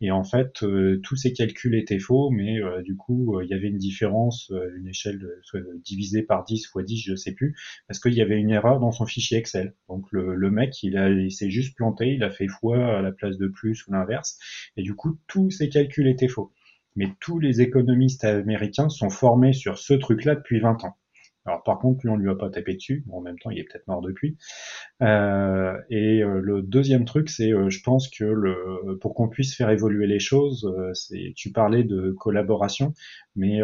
[0.00, 0.64] Et en fait,
[1.02, 5.20] tous ces calculs étaient faux, mais du coup, il y avait une différence, une échelle
[5.84, 7.56] divisée par 10 fois 10, je sais plus,
[7.88, 9.74] parce qu'il y avait une erreur dans son fichier Excel.
[9.88, 13.12] Donc le, le mec, il, il s'est juste planté, il a fait fois à la
[13.12, 14.38] place de plus ou l'inverse,
[14.76, 16.52] et du coup, tous ces calculs étaient faux.
[16.96, 20.96] Mais tous les économistes américains sont formés sur ce truc-là depuis 20 ans.
[21.46, 23.04] Alors par contre, lui, on lui a pas tapé dessus.
[23.06, 24.36] Bon, en même temps, il est peut-être mort depuis.
[25.02, 29.54] Euh, et euh, le deuxième truc, c'est, euh, je pense que le, pour qu'on puisse
[29.54, 32.94] faire évoluer les choses, euh, c'est, tu parlais de collaboration,
[33.36, 33.60] mais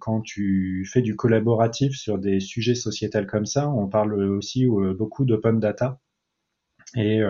[0.00, 5.24] quand tu fais du collaboratif sur des sujets sociétals comme ça, on parle aussi beaucoup
[5.24, 6.00] d'open data.
[6.94, 7.20] Et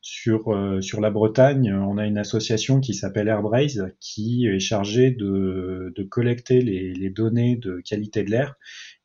[0.00, 5.92] sur sur la Bretagne, on a une association qui s'appelle Airbraze qui est chargée de,
[5.94, 8.56] de collecter les, les données de qualité de l'air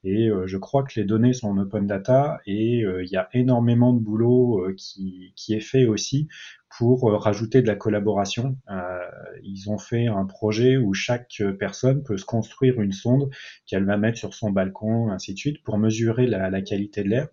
[0.03, 3.15] et euh, je crois que les données sont en open data et euh, il y
[3.15, 6.27] a énormément de boulot euh, qui, qui, est fait aussi
[6.77, 8.57] pour rajouter de la collaboration.
[9.43, 13.29] ils ont fait un projet où chaque personne peut se construire une sonde
[13.65, 17.09] qu'elle va mettre sur son balcon, ainsi de suite, pour mesurer la, la qualité de
[17.09, 17.27] l'air.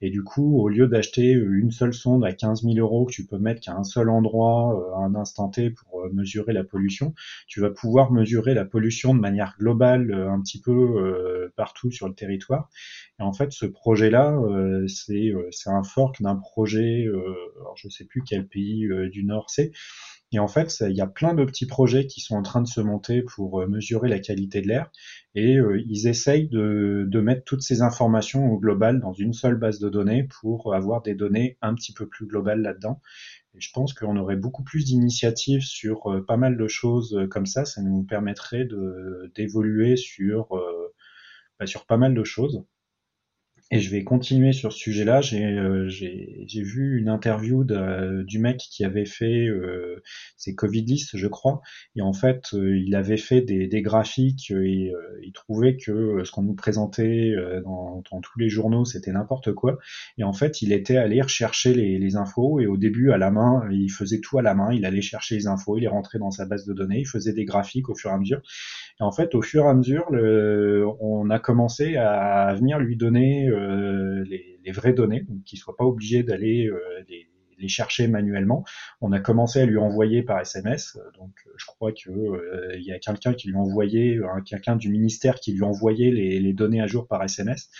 [0.00, 3.26] Et du coup, au lieu d'acheter une seule sonde à 15 000 euros que tu
[3.26, 7.14] peux mettre qu'à un seul endroit à un instant T pour mesurer la pollution,
[7.46, 12.14] tu vas pouvoir mesurer la pollution de manière globale un petit peu partout sur le
[12.14, 12.68] territoire.
[13.18, 17.88] Et en fait, ce projet-là, euh, c'est euh, un fork d'un projet, euh, alors je
[17.88, 19.72] sais plus quel pays du Nord c'est.
[20.32, 22.66] Et en fait, il y a plein de petits projets qui sont en train de
[22.66, 24.90] se monter pour mesurer la qualité de l'air.
[25.36, 25.56] Et
[25.86, 29.88] ils essayent de, de, mettre toutes ces informations au global dans une seule base de
[29.88, 33.00] données pour avoir des données un petit peu plus globales là-dedans.
[33.54, 37.64] Et je pense qu'on aurait beaucoup plus d'initiatives sur pas mal de choses comme ça.
[37.64, 38.66] Ça nous permettrait
[39.36, 40.48] d'évoluer sur
[41.58, 42.64] bah, sur pas mal de choses.
[43.72, 45.20] Et je vais continuer sur ce sujet-là.
[45.20, 45.88] J'ai euh,
[46.54, 50.00] vu une interview de, du mec qui avait fait euh,
[50.36, 51.60] ses Covid list, je crois.
[51.96, 56.22] Et en fait, euh, il avait fait des, des graphiques et euh, il trouvait que
[56.22, 59.78] ce qu'on nous présentait dans, dans, tous les journaux, c'était n'importe quoi.
[60.16, 62.60] Et en fait, il était allé rechercher les, les, infos.
[62.60, 64.72] Et au début, à la main, il faisait tout à la main.
[64.72, 67.32] Il allait chercher les infos, il est rentré dans sa base de données, il faisait
[67.32, 68.42] des graphiques au fur et à mesure.
[69.00, 72.96] Et en fait, au fur et à mesure, le, on a commencé à venir lui
[72.96, 78.06] donner euh, les, les, vraies données, donc qu'il soit pas obligé d'aller euh, les, chercher
[78.06, 78.64] manuellement.
[79.00, 80.98] On a commencé à lui envoyer par SMS.
[81.18, 85.36] Donc, je crois que euh, il y a quelqu'un qui lui envoyait, quelqu'un du ministère
[85.36, 87.70] qui lui envoyait les, données à jour par SMS.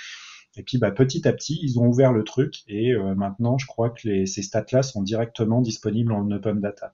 [0.56, 3.66] Et puis bah, petit à petit, ils ont ouvert le truc et euh, maintenant, je
[3.66, 6.92] crois que ces stats-là sont directement disponibles en open data.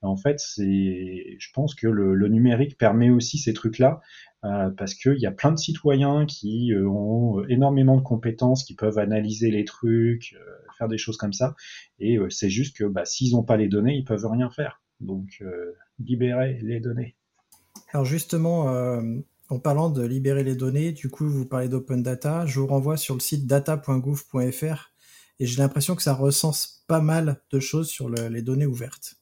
[0.00, 4.00] En fait, je pense que le, numérique permet aussi ces trucs-là
[4.44, 8.74] euh, parce qu'il y a plein de citoyens qui euh, ont énormément de compétences, qui
[8.74, 10.44] peuvent analyser les trucs, euh,
[10.78, 11.54] faire des choses comme ça.
[12.00, 14.82] Et euh, c'est juste que bah, s'ils n'ont pas les données, ils peuvent rien faire.
[15.00, 15.42] Donc
[15.98, 17.16] libérer les données.
[17.92, 18.72] Alors justement,
[19.48, 22.46] en parlant de libérer les données, du coup, vous parlez d'open data.
[22.46, 24.92] Je vous renvoie sur le site data.gouv.fr
[25.40, 29.16] et j'ai l'impression que ça recense pas mal de choses sur le, les données ouvertes.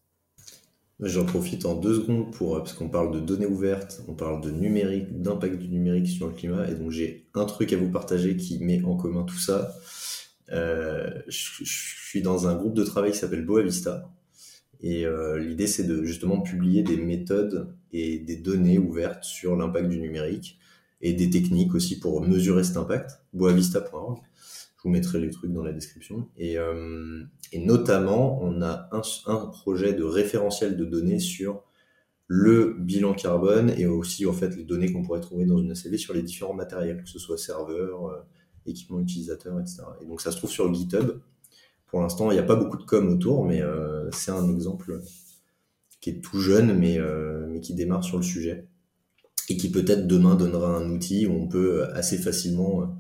[1.03, 4.51] J'en profite en deux secondes pour, parce qu'on parle de données ouvertes, on parle de
[4.51, 8.37] numérique, d'impact du numérique sur le climat, et donc j'ai un truc à vous partager
[8.37, 9.75] qui met en commun tout ça.
[10.53, 14.11] Euh, je, je, suis dans un groupe de travail qui s'appelle Boavista,
[14.83, 19.89] et euh, l'idée, c'est de justement publier des méthodes et des données ouvertes sur l'impact
[19.89, 20.59] du numérique
[21.03, 23.21] et des techniques aussi pour mesurer cet impact.
[23.33, 24.19] Boavista.org.
[24.81, 26.29] Je vous mettrai les trucs dans la description.
[26.39, 26.57] Et,
[27.53, 28.89] et notamment, on a
[29.27, 31.65] un, projet de référentiel de données sur
[32.27, 35.99] le bilan carbone et aussi en fait les données qu'on pourrait trouver dans une ACV
[35.99, 38.25] sur les différents matériels, que ce soit serveur,
[38.65, 39.83] équipement utilisateur, etc.
[40.01, 41.21] Et donc ça se trouve sur GitHub.
[41.89, 43.61] Pour l'instant, il n'y a pas beaucoup de com autour, mais
[44.13, 45.03] c'est un exemple
[46.01, 46.99] qui est tout jeune, mais,
[47.51, 48.67] mais qui démarre sur le sujet
[49.51, 52.97] et qui peut-être demain donnera un outil où on peut assez facilement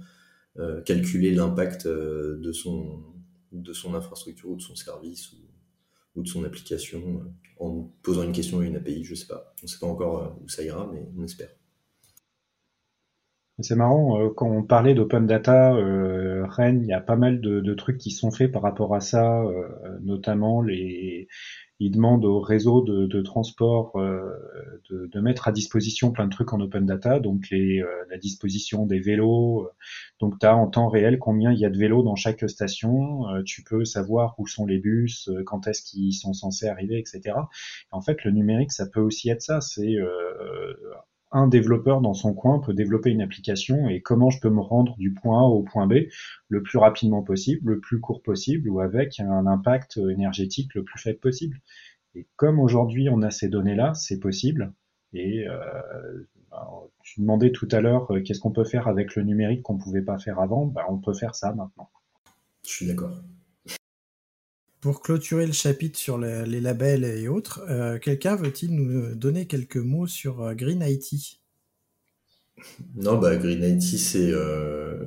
[0.58, 3.04] euh, calculer l'impact euh, de, son,
[3.52, 8.32] de son infrastructure ou de son service ou, de son application euh, en posant une
[8.32, 9.54] question à une API, je sais pas.
[9.62, 11.50] On ne sait pas encore où ça ira, mais on espère.
[13.60, 17.74] C'est marrant, quand on parlait d'open data, Rennes, il y a pas mal de, de,
[17.74, 19.44] trucs qui sont faits par rapport à ça,
[20.00, 21.28] notamment les,
[21.80, 24.30] il demande au réseau de, transport euh,
[24.90, 28.84] de, mettre à disposition plein de trucs en open data, donc les, euh, la disposition
[28.84, 29.64] des vélos.
[29.64, 29.70] Euh,
[30.20, 33.24] donc tu as en temps réel combien il y a de vélos dans chaque station.
[33.46, 37.34] tu peux savoir où sont les bus, quand est-ce qu'ils sont censés arriver, etc.
[37.90, 39.62] en fait, le numérique, ça peut aussi être ça.
[39.62, 39.96] C'est
[41.32, 44.96] un développeur dans son coin peut développer une application et comment je peux me rendre
[44.96, 46.06] du point A au point B
[46.48, 51.00] le plus rapidement possible, le plus court possible ou avec un impact énergétique le plus
[51.00, 51.60] faible possible.
[52.14, 54.72] Et comme aujourd'hui on a ces données-là, c'est possible.
[55.12, 56.22] Et euh,
[57.02, 60.02] tu demandais tout à l'heure euh, qu'est-ce qu'on peut faire avec le numérique qu'on pouvait
[60.02, 61.90] pas faire avant, ben, on peut faire ça maintenant.
[62.64, 63.12] Je suis d'accord.
[64.80, 69.76] Pour clôturer le chapitre sur les, labels et autres, euh, quelqu'un veut-il nous donner quelques
[69.76, 71.38] mots sur euh, Green IT
[72.94, 75.04] Non, bah Green IT, c'est euh,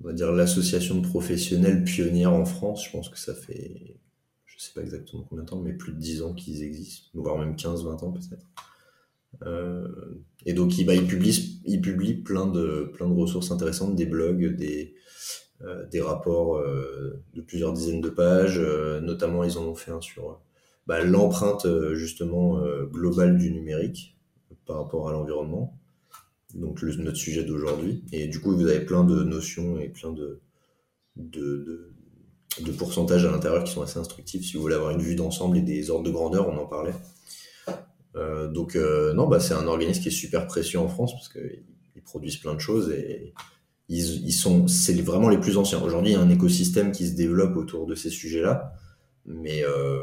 [0.00, 2.84] l'association de professionnels pionnière en France.
[2.84, 3.96] Je pense que ça fait,
[4.44, 7.38] je sais pas exactement combien de temps, mais plus de 10 ans qu'ils existent, voire
[7.38, 8.46] même 15-20 ans peut-être.
[10.44, 14.06] et donc, il, bah, il, publie, il publie plein de, plein de ressources intéressantes, des
[14.06, 14.95] blogs, des,
[15.90, 18.58] des rapports euh, de plusieurs dizaines de pages.
[18.58, 20.40] Euh, notamment, ils en ont fait un sur
[20.86, 22.60] bah, l'empreinte justement
[22.92, 24.16] globale du numérique
[24.66, 25.76] par rapport à l'environnement.
[26.54, 28.04] Donc notre sujet d'aujourd'hui.
[28.12, 30.40] Et du coup, vous avez plein de notions et plein de,
[32.78, 35.62] pourcentages à l'intérieur qui sont assez instructifs si vous voulez avoir une vue d'ensemble et
[35.62, 36.94] des ordres de grandeur, on en parlait.
[38.52, 42.36] donc non, bah, c'est un organisme qui est super précieux en France parce qu'ils produisent
[42.36, 43.34] plein de choses et,
[43.88, 45.80] ils, sont, c'est vraiment les plus anciens.
[45.80, 48.72] Aujourd'hui, il y a un écosystème qui se développe autour de ces sujets-là,
[49.24, 50.02] mais euh,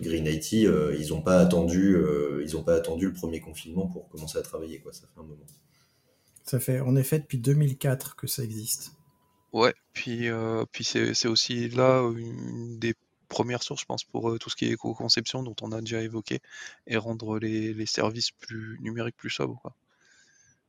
[0.00, 3.86] Green IT, euh, ils n'ont pas attendu, euh, ils ont pas attendu le premier confinement
[3.86, 4.92] pour commencer à travailler, quoi.
[4.92, 5.44] Ça fait un moment.
[6.42, 8.92] Ça fait en effet depuis 2004 que ça existe.
[9.52, 10.28] Ouais, puis,
[10.72, 12.94] puis c'est aussi là une des
[13.28, 16.40] premières sources, je pense, pour tout ce qui est éco-conception dont on a déjà évoqué,
[16.86, 19.60] et rendre les, les services plus numériques plus sobres.
[19.62, 19.74] Quoi.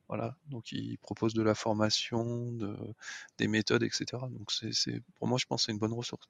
[0.08, 2.76] Voilà, donc ils proposent de la formation, de,
[3.40, 4.06] des méthodes, etc.
[4.30, 4.52] Donc
[5.16, 6.30] pour moi, je pense que c'est une bonne ressource.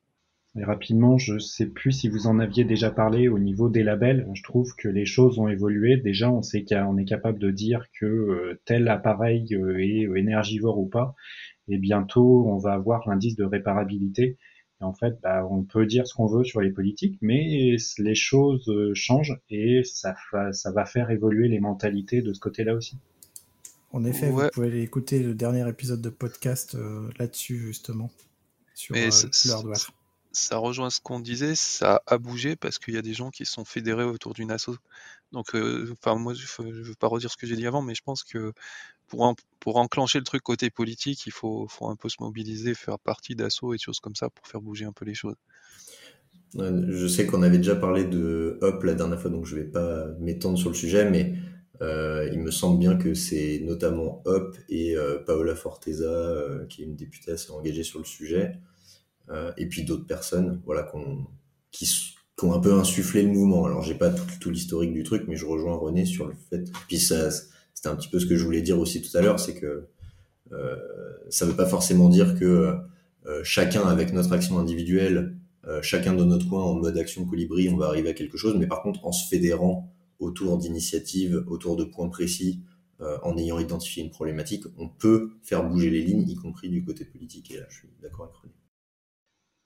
[0.57, 4.26] Et rapidement, je sais plus si vous en aviez déjà parlé au niveau des labels.
[4.34, 5.97] Je trouve que les choses ont évolué.
[5.97, 10.80] Déjà, on sait qu'on est capable de dire que euh, tel appareil euh, est énergivore
[10.80, 11.13] ou pas.
[11.67, 14.38] Et bientôt, on va avoir l'indice de réparabilité.
[14.80, 18.15] Et en fait, bah, on peut dire ce qu'on veut sur les politiques, mais les
[18.15, 20.15] choses euh, changent et ça,
[20.51, 22.97] ça va faire évoluer les mentalités de ce côté-là aussi.
[23.96, 28.12] En effet, vous pouvez écouter le dernier épisode de podcast euh, là-dessus, justement,
[28.74, 29.78] sur euh, le hardware.
[30.34, 33.46] Ça rejoint ce qu'on disait, ça a bougé parce qu'il y a des gens qui
[33.46, 34.72] sont fédérés autour d'une asso.
[35.32, 37.96] Donc, euh, enfin, moi, je ne veux pas redire ce que j'ai dit avant, mais
[37.96, 38.52] je pense que
[39.08, 43.00] pour, pour enclencher le truc côté politique, il faut, faut un peu se mobiliser, faire
[43.00, 45.38] partie d'assaut et de choses comme ça pour faire bouger un peu les choses.
[46.54, 49.68] Je sais qu'on avait déjà parlé de Hop la dernière fois, donc je ne vais
[49.68, 51.36] pas m'étendre sur le sujet, mais
[51.82, 56.82] euh, il me semble bien que c'est notamment Hop et euh, Paola Forteza, euh, qui
[56.82, 58.59] est une députée assez engagée sur le sujet,
[59.57, 60.88] et puis d'autres personnes voilà,
[61.71, 61.89] qui,
[62.43, 63.65] ont un peu insufflé le mouvement.
[63.65, 66.63] Alors, j'ai pas tout, l'historique du truc, mais je rejoins René sur le fait.
[66.88, 69.39] Puis, ça, c'était un petit peu ce que je voulais dire aussi tout à l'heure,
[69.39, 69.88] c'est que
[71.30, 72.76] ça veut pas forcément dire que
[73.41, 75.36] chacun, avec notre action individuelle,
[75.82, 78.67] chacun de notre coin en mode action colibri, on va arriver à quelque chose, mais
[78.67, 79.95] par contre, en se fédérant
[80.26, 82.61] autour d'initiatives, autour de points précis,
[83.01, 86.82] euh, en ayant identifié une problématique, on peut faire bouger les lignes, y compris du
[86.82, 87.51] côté politique.
[87.51, 88.53] Et là, je suis d'accord avec René.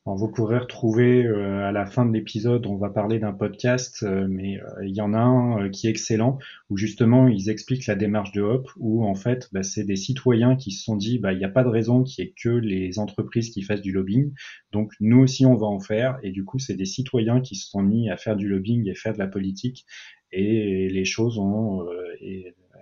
[0.05, 4.26] vous pourrez retrouver euh, à la fin de l'épisode, on va parler d'un podcast, euh,
[4.28, 6.39] mais il y en a un qui est excellent,
[6.72, 10.55] où justement ils expliquent la démarche de Hop, où en fait bah, c'est des citoyens
[10.55, 12.49] qui se sont dit, bah, il n'y a pas de raison qu'il n'y ait que
[12.49, 14.34] les entreprises qui fassent du lobbying,
[14.72, 17.70] donc nous aussi on va en faire, et du coup c'est des citoyens qui se
[17.70, 19.86] sont mis à faire du lobbying et faire de la politique,
[20.32, 22.16] et les choses ont, euh,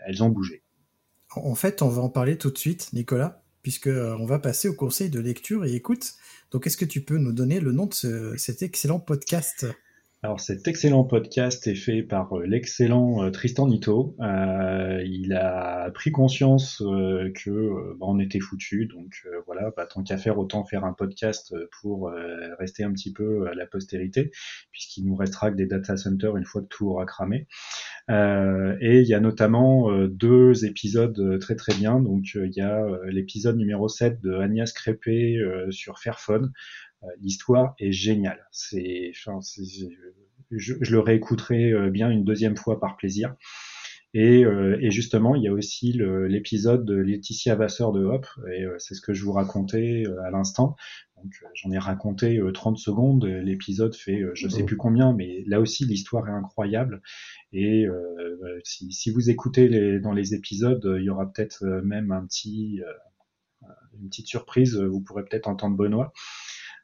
[0.05, 0.63] elles ont bougé.
[1.35, 4.73] En fait, on va en parler tout de suite, Nicolas, puisque on va passer au
[4.73, 6.13] conseil de lecture et écoute.
[6.51, 9.65] Donc, est-ce que tu peux nous donner le nom de cet excellent podcast?
[10.23, 14.15] Alors cet excellent podcast est fait par euh, l'excellent euh, Tristan Nito.
[14.19, 20.17] Euh, il a pris conscience que bah, on était foutu, donc voilà, bah, tant qu'à
[20.17, 22.11] faire, autant faire un podcast pour
[22.59, 24.31] rester un petit peu à la postérité,
[24.71, 27.47] puisqu'il nous restera que des data centers une fois que tout aura cramé.
[28.09, 31.99] et il y a notamment deux épisodes très très bien.
[31.99, 35.39] Donc il y a l'épisode numéro 7 de Agnès Crépé
[35.69, 36.51] sur Fairphone,
[37.19, 38.47] l'histoire est géniale.
[38.51, 39.11] C'est,
[40.51, 43.35] je, je, le réécouterai euh, bien une deuxième fois par plaisir.
[44.13, 48.65] Et, euh, et, justement, il y a aussi l'épisode de Laetitia Vasseur de Hop, et
[48.79, 50.75] c'est ce que je vous racontais à l'instant.
[51.17, 55.83] Donc j'en ai raconté 30 secondes, l'épisode fait je sais plus combien, mais là aussi
[55.85, 57.01] l'histoire est incroyable.
[57.51, 57.85] Et
[58.63, 62.81] si, si, vous écoutez les, dans les épisodes, il y aura peut-être même un petit,
[63.99, 66.13] une petite surprise, vous pourrez peut-être entendre Benoît.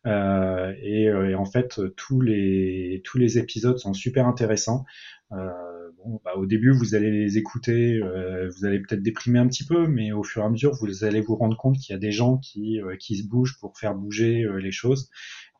[0.06, 4.86] Euh, et, euh, et, en fait, tous les tous les épisodes sont super intéressants.
[5.32, 5.49] Euh,
[5.97, 9.88] bon, bah, au début, vous allez les écouter, vous allez peut-être déprimer un petit peu,
[9.88, 12.12] mais au fur et à mesure, vous allez vous rendre compte qu'il y a des
[12.12, 15.10] gens qui qui se bougent pour faire bouger les choses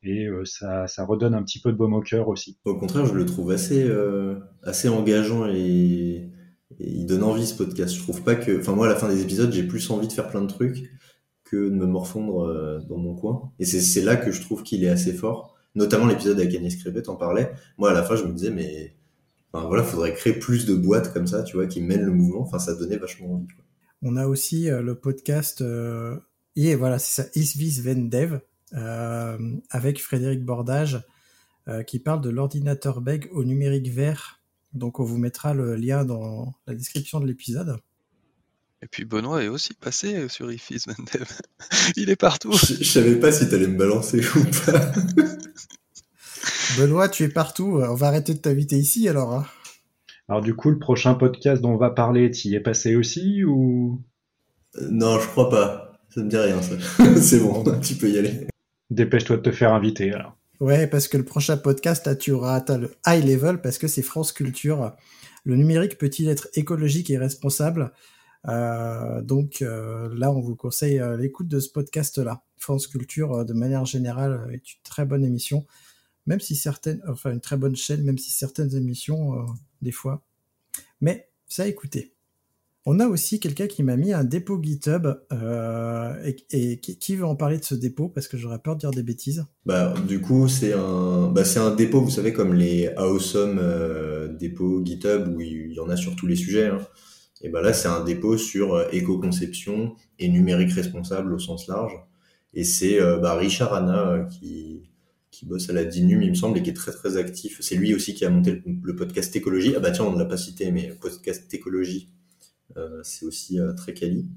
[0.06, 2.58] et ça, ça redonne un petit peu de baume au cœur aussi.
[2.66, 3.90] Au contraire, je le trouve assez,
[4.62, 6.30] assez engageant et,
[6.78, 7.94] et, il donne envie ce podcast.
[7.94, 10.12] Je trouve pas que, enfin moi à la fin des épisodes, j'ai plus envie de
[10.12, 10.90] faire plein de trucs
[11.54, 13.52] de me morfondre euh, dans mon coin.
[13.58, 15.54] Et c'est là que je trouve qu'il est assez fort.
[15.74, 17.52] Notamment l'épisode avec Agnès Crébet en parlait.
[17.78, 18.94] Moi, à la fin, je me disais, mais
[19.52, 22.42] enfin, voilà, faudrait créer plus de boîtes comme ça, tu vois, qui mènent le mouvement.
[22.42, 23.48] Enfin, ça donnait vachement envie.
[24.06, 26.18] On a aussi euh, le podcast, euh,
[26.56, 28.40] et voilà, c'est ça, Isvis Vendev,
[28.74, 29.38] euh,
[29.70, 31.02] avec Frédéric Bordage,
[31.86, 34.42] qui parle de l'ordinateur beg au numérique vert.
[34.74, 37.78] Donc, on vous mettra le lien dans la description de l'épisode.
[38.84, 41.40] Et puis Benoît est aussi passé euh, sur Ifis Mendev.
[41.96, 42.52] Il est partout.
[42.52, 44.92] Je, savais pas si t'allais me balancer ou pas.
[46.78, 47.80] Benoît, tu es partout.
[47.82, 49.32] On va arrêter de t'inviter ici alors.
[49.32, 49.46] Hein.
[50.28, 54.02] Alors du coup, le prochain podcast dont on va parler, y es passé aussi ou?
[54.76, 55.98] Euh, Non, je crois pas.
[56.14, 56.74] Ça me dit rien ça.
[57.16, 58.46] C'est bon, tu peux y aller.
[58.90, 60.36] Dépêche-toi de te faire inviter alors.
[60.60, 63.88] Ouais, parce que le prochain podcast, là, tu auras atteint le high level parce que
[63.88, 64.94] c'est France Culture.
[65.44, 67.84] Le numérique peut-il être écologique et responsable?
[67.84, 68.13] euh,
[68.46, 72.42] donc euh, là, on vous conseille euh, l'écoute de ce podcast-là.
[72.58, 75.66] France Culture, de manière générale, est une très bonne émission,
[76.26, 79.46] même si certaines, enfin une très bonne chaîne, même si certaines émissions,
[79.82, 80.22] des fois.
[81.00, 82.12] Mais ça, écoutez.
[82.86, 85.06] On a aussi quelqu'un qui m'a mis un dépôt GitHub
[86.50, 89.02] et, qui, veut en parler de ce dépôt parce que j'aurais peur de dire des
[89.02, 89.46] bêtises.
[89.64, 93.58] Bah du coup c'est un bah, c'est un dépôt vous savez comme les awesome
[94.38, 96.66] dépôts GitHub où il y en a sur tous les sujets.
[96.66, 96.86] Hein.
[97.40, 101.94] Et ben là, c'est un dépôt sur euh, éco-conception et numérique responsable au sens large.
[102.54, 104.88] Et c'est euh, bah, Richard Anna euh, qui,
[105.30, 107.58] qui bosse à la DINUM, il me semble, et qui est très très actif.
[107.60, 109.74] C'est lui aussi qui a monté le, podcast Écologie.
[109.76, 112.08] Ah bah tiens, on ne l'a pas cité, mais podcast Écologie,
[113.02, 114.28] c'est aussi très quali.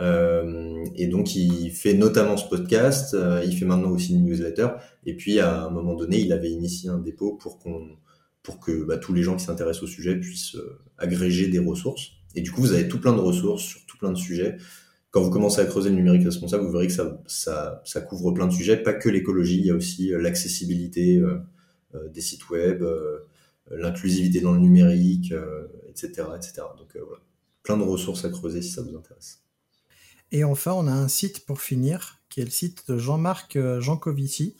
[0.00, 4.68] et donc il fait notamment ce podcast, il fait maintenant aussi une newsletter,
[5.04, 7.96] et puis à un moment donné, il avait initié un dépôt pour qu'on
[8.44, 10.56] pour que bah, tous les gens qui s'intéressent au sujet puissent
[11.00, 12.12] euh, agréger des ressources.
[12.34, 14.56] Et du coup, vous avez tout plein de ressources sur tout plein de sujets.
[15.10, 17.22] Quand vous commencez à creuser le numérique responsable, vous verrez que ça,
[17.84, 21.38] ça, couvre plein de sujets, pas que l'écologie, il y a aussi euh, l'accessibilité euh,
[22.12, 22.84] des sites web,
[23.70, 25.32] l'inclusivité dans le numérique,
[25.88, 26.62] etc., etc.
[26.76, 27.22] Donc voilà,
[27.62, 29.44] plein de ressources à creuser si ça vous intéresse.
[30.32, 34.56] Et enfin, on a un site pour finir, qui est le site de Jean-Marc Jancovici.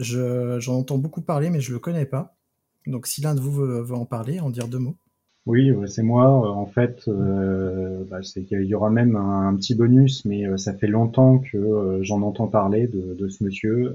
[0.00, 2.36] J'en entends beaucoup parler, mais je le connais pas.
[2.86, 4.96] Donc si l'un de vous veut, en parler, en dire deux mots.
[5.46, 6.50] Oui, c'est moi.
[6.50, 10.72] En fait, euh, bah, c'est qu'il y aura même un, petit bonus, mais euh, ça
[10.72, 13.94] fait longtemps que euh, j'en entends parler de, ce monsieur.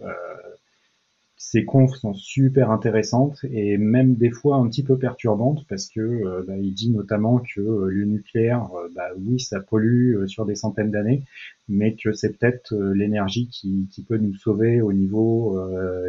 [1.37, 6.43] ses confs sont super intéressantes et même des fois un petit peu perturbantes parce que
[6.45, 11.23] bah, il dit notamment que le nucléaire, bah, oui, ça pollue sur des centaines d'années,
[11.67, 15.59] mais que c'est peut-être l'énergie qui, qui, peut nous sauver au niveau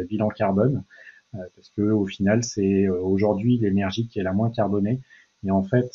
[0.07, 0.83] bilan carbone.
[1.35, 4.99] Euh, parce que au final, c'est euh, aujourd'hui l'énergie qui est la moins carbonée.
[5.45, 5.89] Et en fait,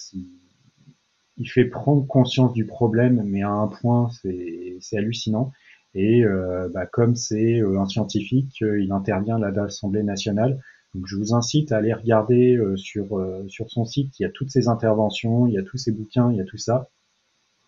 [1.37, 5.53] il, fait prendre conscience du problème, mais à un point, c'est hallucinant.
[5.95, 10.61] Et euh, bah, comme c'est un scientifique, il intervient là à l'Assemblée nationale.
[10.95, 14.19] Donc je vous incite à aller regarder sur sur son site.
[14.19, 16.45] Il y a toutes ses interventions, il y a tous ses bouquins, il y a
[16.45, 16.89] tout ça.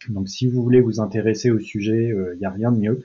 [0.08, 3.04] Donc si vous voulez vous intéresser au sujet, il n'y a rien de mieux.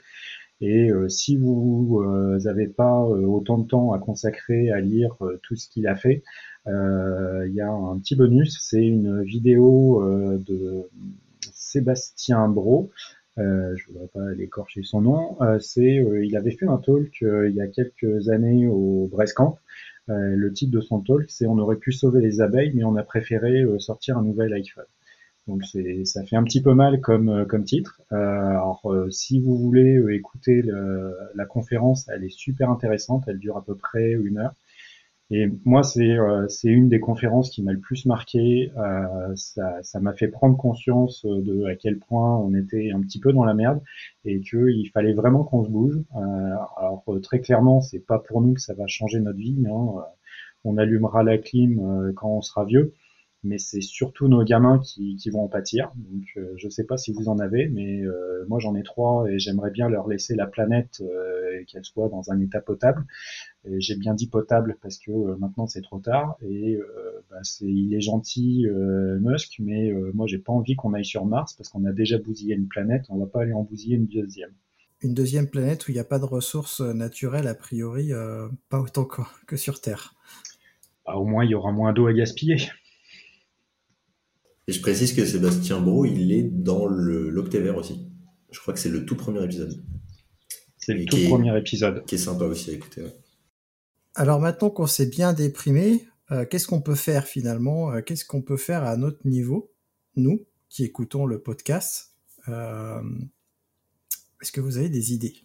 [0.63, 2.01] Et euh, si vous
[2.41, 5.95] n'avez euh, pas euh, autant de temps à consacrer à lire tout ce qu'il a
[5.97, 6.23] fait,
[6.65, 10.01] il y a un petit bonus, c'est une vidéo
[10.47, 10.89] de
[11.53, 12.91] Sébastien Bro
[13.35, 17.67] je voudrais pas l'écorcher son nom, c'est il avait fait un talk il y a
[17.67, 19.57] quelques années au Brescamp.
[20.07, 23.03] le titre de son talk, c'est On aurait pu sauver les abeilles, mais on a
[23.03, 24.85] préféré sortir un nouvel iPhone.
[25.47, 28.01] Donc c'est ça fait un petit peu mal comme comme titre.
[28.11, 30.63] alors si vous voulez écouter
[31.35, 34.53] la conférence, elle est super intéressante, elle dure à peu près une heure.
[35.31, 38.71] Et moi, c'est euh, c'est une des conférences qui m'a le plus marqué.
[38.77, 43.19] Euh, ça ça m'a fait prendre conscience de à quel point on était un petit
[43.19, 43.81] peu dans la merde
[44.25, 45.97] et qu'il fallait vraiment qu'on se bouge.
[46.15, 46.19] Euh,
[46.77, 49.57] alors très clairement, c'est pas pour nous que ça va changer notre vie.
[49.67, 50.03] Hein.
[50.65, 52.93] On allumera la clim quand on sera vieux
[53.43, 55.91] mais c'est surtout nos gamins qui, qui, vont en pâtir.
[55.95, 59.29] Donc euh, je sais pas si vous en avez, mais euh, moi j'en ai trois
[59.29, 63.05] et j'aimerais bien leur laisser la planète euh, qu'elle soit dans un état potable.
[63.77, 66.77] J'ai bien dit potable parce que maintenant c'est trop tard et
[67.29, 68.67] bah, c'est il est gentil
[69.21, 72.55] Musk, mais moi j'ai pas envie qu'on aille sur Mars parce qu'on a déjà bousillé
[72.55, 74.51] une planète, on va pas aller en bousiller une deuxième.
[75.01, 78.11] Une deuxième planète où il n'y a pas de ressources naturelles a priori,
[78.67, 80.13] pas autant que, que sur Terre.
[81.05, 82.57] Bah, au moins il y aura moins d'eau à gaspiller.
[84.67, 88.07] Et je précise que Sébastien Bro, il est dans l'Octévert aussi.
[88.51, 89.83] Je crois que c'est le tout premier épisode.
[90.77, 92.05] C'est le tout premier épisode.
[92.05, 93.03] Qui est sympa aussi à écouter.
[94.15, 97.91] Alors maintenant qu'on s'est bien déprimé, euh, qu'est-ce qu'on peut faire finalement?
[97.91, 99.71] Euh, Qu'est-ce qu'on peut faire à notre niveau,
[100.15, 102.15] nous qui écoutons le podcast
[102.47, 103.01] euh,
[104.41, 105.35] Est-ce que vous avez des idées?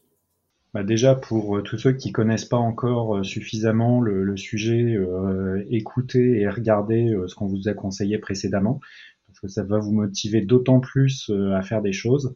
[0.78, 6.48] Bah déjà pour tous ceux qui connaissent pas encore suffisamment le, sujet, euh, écoutez et
[6.48, 8.80] regardez ce qu'on vous a conseillé précédemment
[9.40, 12.34] que ça va vous motiver d'autant plus euh, à faire des choses.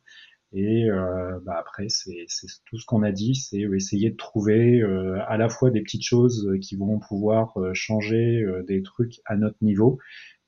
[0.54, 2.26] Et euh, bah après, c'est
[2.66, 6.04] tout ce qu'on a dit, c'est essayer de trouver euh, à la fois des petites
[6.04, 9.98] choses qui vont pouvoir changer des trucs à notre niveau.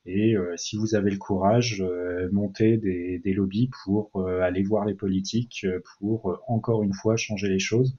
[0.06, 1.82] Et si vous avez le courage,
[2.30, 4.10] monter des, des, lobbies pour
[4.42, 5.66] aller voir les politiques,
[5.98, 7.96] pour encore une fois changer les choses.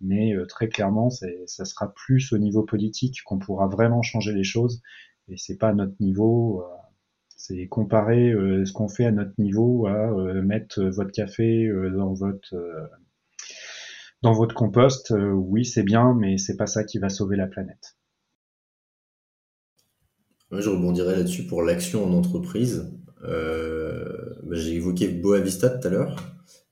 [0.00, 4.80] Mais très clairement, ça sera plus au niveau politique qu'on pourra vraiment changer les choses.
[5.28, 6.64] Et c'est pas à notre niveau.
[7.44, 11.90] C'est comparer euh, ce qu'on fait à notre niveau à euh, mettre votre café euh,
[11.90, 12.54] dans votre
[14.22, 15.12] dans votre compost.
[15.12, 17.96] oui, c'est bien, mais c'est pas ça qui va sauver la planète.
[20.60, 22.92] Je rebondirai là-dessus pour l'action en entreprise.
[23.22, 26.16] Bah, j'ai évoqué Boavista tout à l'heure.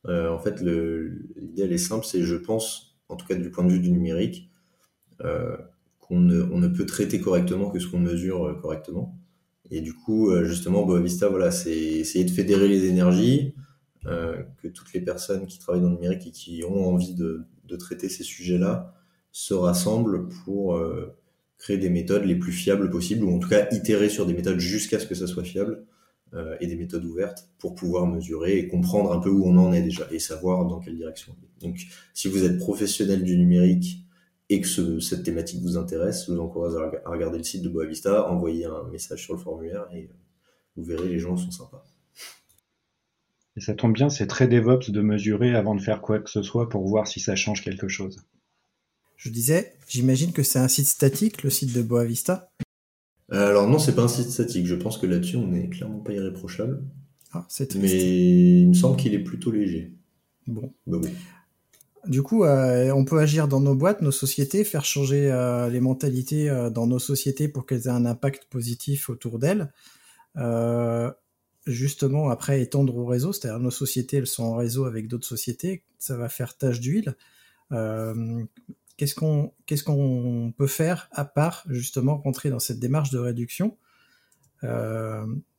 [0.06, 3.72] en fait, l'idée elle est simple, c'est je pense, en tout cas du point de
[3.72, 4.50] vue du numérique,
[5.18, 9.20] qu'on ne, on ne peut traiter correctement que ce qu'on mesure correctement.
[9.70, 13.54] Et du coup, euh, justement, Boavista, voilà, c'est essayer de fédérer les énergies,
[14.06, 17.44] euh, que toutes les personnes qui travaillent dans le numérique et qui ont envie de,
[17.64, 18.94] de traiter ces sujets-là
[19.30, 21.16] se rassemblent pour euh,
[21.60, 24.58] créer des méthodes les plus fiables possibles, ou en tout cas itérer sur des méthodes
[24.58, 25.84] jusqu'à ce que ça soit fiable,
[26.34, 29.72] euh, et des méthodes ouvertes pour pouvoir mesurer et comprendre un peu où on en
[29.72, 31.36] est déjà, et savoir dans quelle direction.
[31.60, 31.78] Donc,
[32.14, 34.06] si vous êtes professionnel du numérique,
[34.48, 38.28] et que cette thématique vous intéresse, je vous encourage à, regarder le site de Boavista,
[38.28, 40.16] envoyer un message sur le formulaire et euh,
[40.76, 41.84] vous verrez, les gens sont sympas.
[43.56, 46.42] Et ça tombe bien, c'est très DevOps de mesurer avant de faire quoi que ce
[46.42, 48.16] soit pour voir si ça change quelque chose.
[49.20, 52.50] Je disais, j'imagine que c'est un site statique, le site de Boavista
[53.34, 54.64] euh, Alors non, c'est pas un site statique.
[54.64, 56.82] Je pense que là-dessus, on n'est clairement pas irréprochable.
[57.32, 59.92] Ah, c'est Mais il me semble qu'il est plutôt léger.
[60.46, 60.72] Bon.
[60.86, 61.10] Bah oui.
[62.06, 65.80] Du coup, euh, on peut agir dans nos boîtes, nos sociétés, faire changer euh, les
[65.80, 69.70] mentalités euh, dans nos sociétés pour qu'elles aient un impact positif autour d'elles.
[71.66, 75.82] justement, après, étendre au réseau, c'est-à-dire nos sociétés, elles sont en réseau avec d'autres sociétés,
[75.98, 77.16] ça va faire tache d'huile.
[79.06, 83.76] Qu'est-ce qu'on peut faire à part justement rentrer dans cette démarche de réduction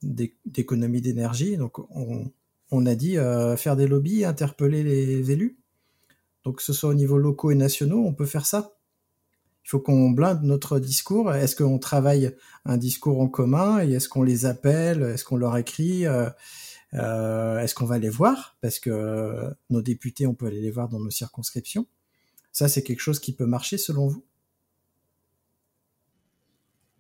[0.04, 1.58] d'économie d'énergie?
[1.58, 3.18] Donc, on, a dit
[3.58, 5.58] faire des lobbies, interpeller les élus
[6.44, 8.74] donc que ce soit au niveau locaux et nationaux, on peut faire ça.
[9.64, 11.34] Il faut qu'on blinde notre discours.
[11.34, 12.36] Est-ce qu'on travaille
[12.66, 15.04] un discours en commun et est-ce qu'on les appelle?
[15.04, 16.08] Est-ce qu'on leur écrit?
[16.08, 16.30] Euh,
[16.96, 18.58] euh, Est-ce qu'on va les voir?
[18.62, 21.86] Parce que euh, nos députés, on peut aller les voir dans nos circonscriptions.
[22.52, 24.26] Ça, c'est quelque chose qui peut marcher selon vous?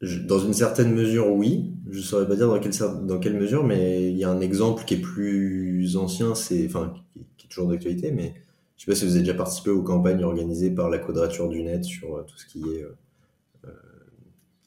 [0.01, 1.73] Dans une certaine mesure, oui.
[1.89, 2.73] Je ne saurais pas dire dans quelle,
[3.05, 6.93] dans quelle mesure, mais il y a un exemple qui est plus ancien, c'est, enfin,
[7.37, 8.33] qui est toujours d'actualité, mais
[8.81, 11.61] je sais pas si vous avez déjà participé aux campagnes organisées par la Quadrature du
[11.61, 12.97] Net sur euh, tout ce qui est euh,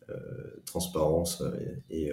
[0.09, 1.43] euh, transparence
[1.91, 2.13] et,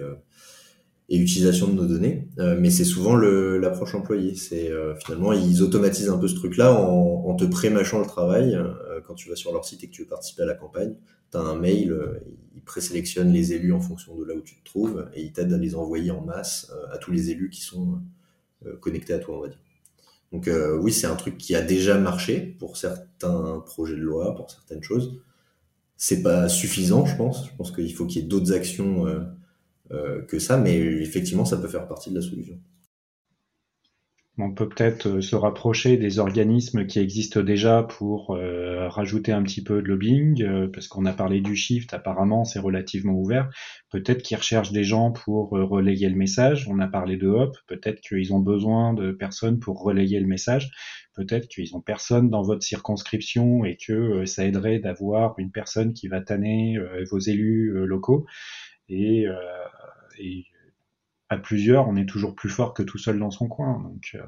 [1.20, 2.28] utilisation de nos données.
[2.38, 4.34] mais c'est souvent l'approche employée.
[4.34, 4.70] C'est
[5.04, 8.58] finalement ils automatisent un peu ce truc-là en, te pré-mâchant le travail.
[9.06, 10.94] quand tu vas sur leur site et que tu veux participer à la campagne,
[11.30, 11.94] tu as un mail,
[12.54, 15.52] ils présélectionnent les élus en fonction de là où tu te trouves et ils t'aident
[15.52, 18.00] à les envoyer en masse à tous les élus qui sont
[18.80, 19.60] connectés à toi, on va dire.
[20.32, 20.48] Donc
[20.80, 24.82] oui, c'est un truc qui a déjà marché pour certains projets de loi, pour certaines
[24.82, 25.20] choses.
[25.96, 27.46] C'est pas suffisant, je pense.
[27.46, 29.06] Je pense qu'il faut qu'il y ait d'autres actions
[30.28, 32.58] que ça, mais effectivement, ça peut faire partie de la solution.
[34.38, 39.42] On peut peut-être euh, se rapprocher des organismes qui existent déjà pour euh, rajouter un
[39.42, 43.50] petit peu de lobbying, euh, parce qu'on a parlé du shift, apparemment c'est relativement ouvert.
[43.90, 46.66] Peut-être qu'ils recherchent des gens pour relayer le message.
[46.70, 50.70] On a parlé de Hop, peut-être qu'ils ont besoin de personnes pour relayer le message.
[51.14, 56.08] Peut-être qu'ils ont personne dans votre circonscription et que ça aiderait d'avoir une personne qui
[56.08, 56.78] va tanner
[57.10, 58.24] vos élus locaux.
[58.88, 59.26] Et,
[60.18, 60.46] et
[61.32, 63.80] à plusieurs, on est toujours plus fort que tout seul dans son coin.
[63.80, 64.22] Donc, euh.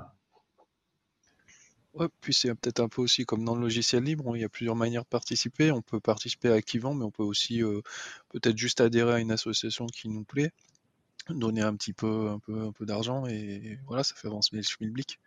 [1.93, 4.45] Ouais, puis c'est peut-être un peu aussi comme dans le logiciel libre, hein, il y
[4.45, 5.71] a plusieurs manières de participer.
[5.71, 7.83] On peut participer activement, mais on peut aussi euh,
[8.31, 10.51] peut-être juste adhérer à une association qui nous plaît,
[11.29, 14.63] donner un petit peu, un peu, un peu d'argent et voilà, ça fait avancer le
[14.63, 15.21] schmilblick.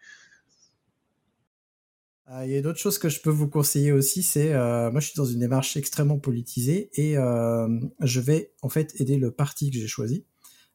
[2.26, 5.00] Ah, il y a d'autres choses que je peux vous conseiller aussi, c'est euh, moi
[5.00, 9.72] je suis dans une démarche extrêmement politisée et je vais en fait aider le parti
[9.72, 10.26] que j'ai choisi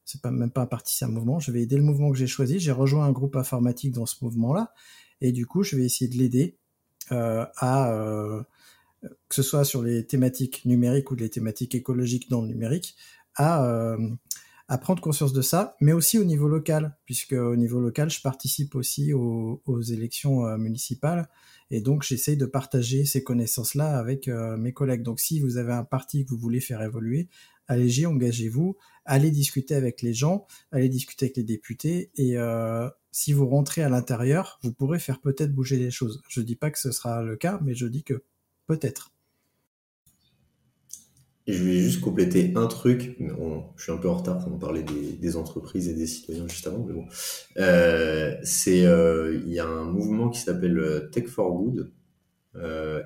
[0.05, 1.39] c'est pas même pas un parti, c'est un mouvement.
[1.39, 2.59] Je vais aider le mouvement que j'ai choisi.
[2.59, 4.73] J'ai rejoint un groupe informatique dans ce mouvement-là,
[5.21, 6.57] et du coup, je vais essayer de l'aider
[7.11, 8.43] euh, à euh,
[9.01, 12.95] que ce soit sur les thématiques numériques ou les thématiques écologiques dans le numérique,
[13.35, 13.97] à, euh,
[14.69, 18.21] à prendre conscience de ça, mais aussi au niveau local, puisque au niveau local, je
[18.21, 21.27] participe aussi aux, élections municipales,
[21.69, 25.03] et donc j'essaye de partager ces connaissances-là avec mes collègues.
[25.03, 27.27] Donc si vous avez un parti que vous voulez faire évoluer,
[27.73, 33.33] allez-y, engagez-vous, allez discuter avec les gens, allez discuter avec les députés, et euh, si
[33.33, 36.21] vous rentrez à l'intérieur, vous pourrez faire peut-être bouger les choses.
[36.29, 38.23] Je dis pas que ce sera le cas, mais je dis que
[38.67, 39.11] peut-être.
[41.45, 43.17] je vais juste compléter un truc.
[43.19, 46.85] je suis un peu en retard pour parler des, entreprises et des citoyens juste avant,
[46.85, 47.05] mais bon.
[47.57, 51.91] Euh, c'est, euh, il y a un mouvement qui s'appelle Tech for Good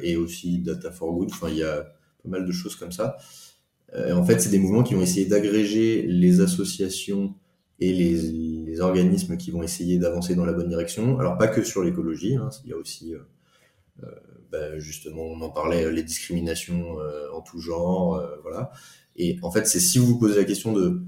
[0.02, 1.30] et aussi Data for Good.
[1.32, 1.82] Enfin, il y a
[2.22, 3.18] pas mal de choses comme ça.
[3.96, 7.34] Euh, en fait, c'est des mouvements qui vont essayer d'agréger les associations
[7.80, 8.48] et les,
[8.80, 11.18] organismes qui vont essayer d'avancer dans la bonne direction.
[11.18, 13.20] Alors pas que sur l'écologie, hein, il y a aussi, euh,
[14.04, 14.12] euh
[14.52, 16.98] bah, justement, on en parlait, les discriminations
[17.34, 18.72] en tout genre, voilà.
[19.18, 21.02] Et en fait, c'est si vous vous posez la question de,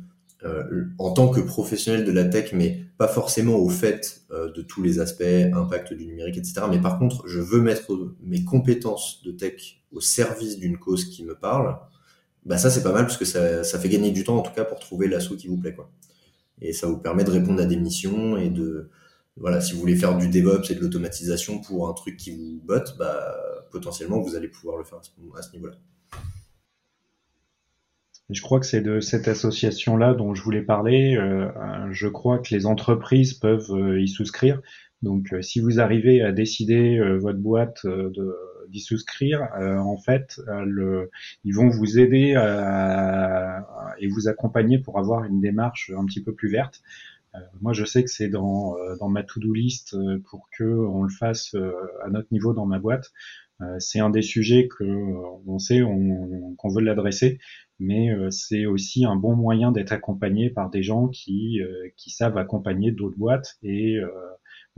[0.97, 4.99] en tant que professionnel de la tech, mais pas forcément au fait de tous les
[4.99, 5.23] aspects,
[5.53, 6.63] impact du numérique, etc.
[6.69, 11.23] Mais par contre, je veux mettre mes compétences de tech au service d'une cause qui
[11.23, 11.77] me parle
[12.45, 14.65] bah ça c'est pas mal parce que ça, fait gagner du temps en tout cas
[14.65, 15.91] pour trouver l'assaut qui vous plaît quoi.
[16.61, 18.89] Et ça vous permet de répondre à des missions et de
[19.37, 22.61] voilà si vous voulez faire du DevOps et de l'automatisation pour un truc qui vous
[22.65, 23.35] botte, bah
[23.71, 25.75] potentiellement vous allez pouvoir le faire à ce, niveau-là.
[28.29, 31.15] Je crois que c'est de cette association-là dont je voulais parler.
[31.15, 31.47] Euh,
[31.91, 34.61] je crois que les entreprises peuvent euh, y souscrire.
[35.01, 38.35] Donc, euh, si vous arrivez à décider votre boîte de
[38.69, 41.11] d'y souscrire, euh, en fait, euh, le,
[41.43, 42.35] ils vont vous aider
[43.99, 46.81] et vous accompagner pour avoir une démarche un petit peu plus verte.
[47.35, 49.95] Euh, moi, je sais que c'est dans, dans ma to-do list
[50.29, 51.55] pour que on le fasse
[52.03, 53.11] à notre niveau dans ma boîte.
[53.79, 54.85] c'est un des sujets que
[55.47, 57.39] on sait qu'on veut l'adresser,
[57.79, 61.59] mais c'est aussi un bon moyen d'être accompagné par des gens qui,
[61.97, 63.99] qui savent accompagner d'autres boîtes et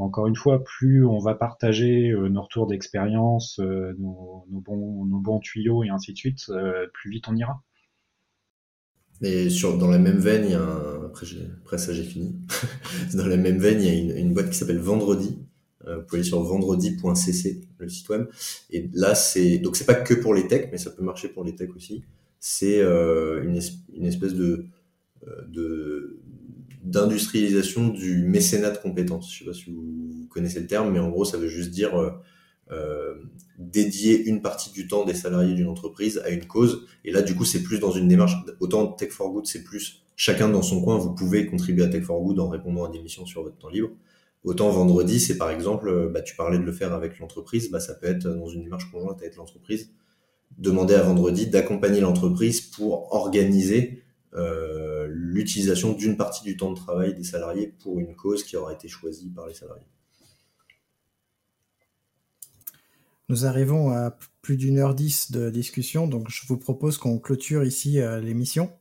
[0.02, 5.84] encore une fois, plus on va partager euh, nos retours d'expérience, euh, nos, bons, tuyaux
[5.84, 7.62] et ainsi de suite, euh, plus vite on ira.
[9.50, 12.36] Sur, dans la même veine, il y a après, ça j'ai fini.
[13.14, 15.38] dans la même veine, il y a une, une boîte qui s'appelle Vendredi.
[15.86, 18.28] vous pouvez aller sur vendredi.cc, le site web.
[18.72, 21.44] Et là, c'est donc c'est pas que pour les techs, mais ça peut marcher pour
[21.44, 22.04] les techs aussi.
[22.40, 23.58] C'est une,
[24.06, 24.66] espèce de
[26.84, 29.34] d'industrialisation du mécénat de compétences.
[29.34, 31.96] Je sais pas si vous connaissez le terme, mais en gros, ça veut juste dire
[31.96, 32.12] euh,
[32.72, 33.16] euh,
[33.60, 36.88] dédier une partie du temps des salariés d'une entreprise à une cause.
[37.06, 38.34] Et là, du coup, c'est plus dans une démarche.
[38.60, 40.98] Autant Tech for Good, c'est plus chacun dans son coin.
[40.98, 43.70] Vous pouvez contribuer à Tech for Good en répondant à des missions sur votre temps
[43.70, 43.92] libre.
[44.44, 47.80] Autant vendredi, c'est par exemple, euh, bah, tu parlais de le faire avec l'entreprise, bah,
[47.80, 49.92] ça peut être dans une démarche conjointe avec l'entreprise.
[50.58, 54.04] Demander à vendredi d'accompagner l'entreprise pour organiser
[54.34, 58.74] euh, l'utilisation d'une partie du temps de travail des salariés pour une cause qui aura
[58.74, 59.86] été choisie par les salariés.
[63.28, 67.64] Nous arrivons à plus d'une heure dix de discussion, donc je vous propose qu'on clôture
[67.64, 68.72] ici euh, l'émission.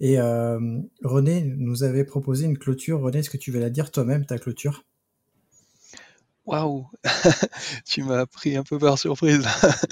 [0.00, 3.00] Et euh, René nous avait proposé une clôture.
[3.00, 4.84] René, est-ce que tu veux la dire toi-même, ta clôture?
[6.46, 6.88] Waouh
[7.84, 9.46] Tu m'as pris un peu par surprise.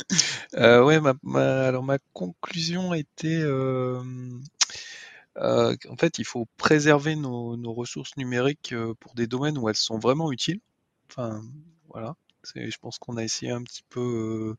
[0.57, 3.43] euh, ouais, ma, alors ma conclusion était
[5.37, 9.77] euh, en fait, il faut préserver nos, ressources numériques euh, pour des domaines où elles
[9.77, 10.61] sont vraiment utiles.
[11.11, 11.43] Enfin,
[11.89, 12.17] voilà.
[12.55, 14.57] Je pense qu'on a essayé un petit peu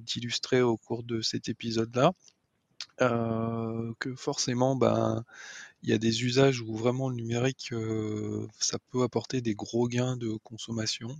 [0.00, 2.12] d'illustrer au cours de cet épisode-là
[2.98, 5.24] que forcément, ben,
[5.82, 7.74] il y a des usages où vraiment le numérique,
[8.58, 11.14] ça peut apporter des gros gains de consommation.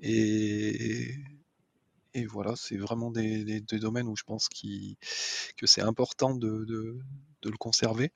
[0.00, 1.14] Et,
[2.14, 6.98] et voilà, c'est vraiment des, domaines où je pense que c'est important de,
[7.44, 8.12] le conserver.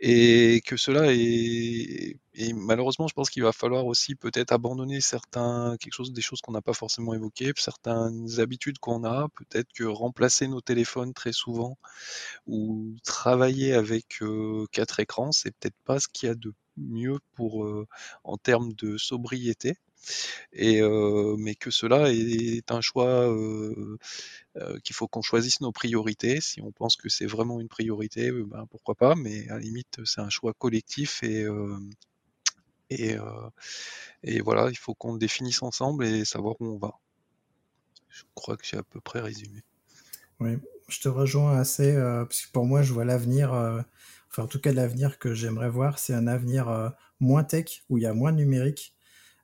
[0.00, 2.18] Et que cela est.
[2.34, 6.40] Et malheureusement, je pense qu'il va falloir aussi peut-être abandonner certains, quelque chose, des choses
[6.40, 11.32] qu'on n'a pas forcément évoquées, certaines habitudes qu'on a, peut-être que remplacer nos téléphones très
[11.32, 11.76] souvent
[12.46, 17.18] ou travailler avec euh, quatre écrans, c'est peut-être pas ce qu'il y a de mieux
[17.34, 17.86] pour euh,
[18.24, 19.76] en termes de sobriété
[20.52, 23.34] mais que cela est, un choix
[24.84, 26.40] qu'il faut qu'on choisisse nos priorités.
[26.40, 30.00] Si on pense que c'est vraiment une priorité, ben, pourquoi pas, mais à la limite
[30.04, 31.46] c'est un choix collectif et
[34.22, 36.98] et, voilà, il faut qu'on définisse ensemble et savoir où on va.
[38.08, 39.62] Je crois que j'ai à peu près résumé.
[40.40, 40.58] Oui,
[40.88, 43.52] je te rejoins assez, parce que pour moi, je vois l'avenir,
[44.28, 48.02] enfin en tout cas l'avenir que j'aimerais voir, c'est un avenir moins tech, où il
[48.02, 48.94] y a moins numérique,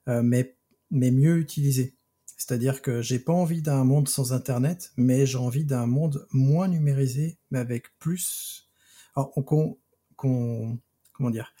[0.07, 0.55] mais,
[0.89, 1.97] mais mieux utilisé.
[2.37, 6.67] C'est-à-dire que j'ai pas envie d'un monde sans Internet, mais j'ai envie d'un monde moins
[6.67, 8.69] numérisé, mais avec plus,
[9.15, 9.77] qu'on,
[10.15, 11.53] comment dire,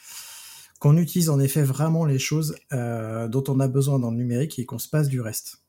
[0.79, 4.59] qu'on utilise en effet vraiment les choses euh, dont on a besoin dans le numérique
[4.59, 5.63] et qu'on se passe du reste,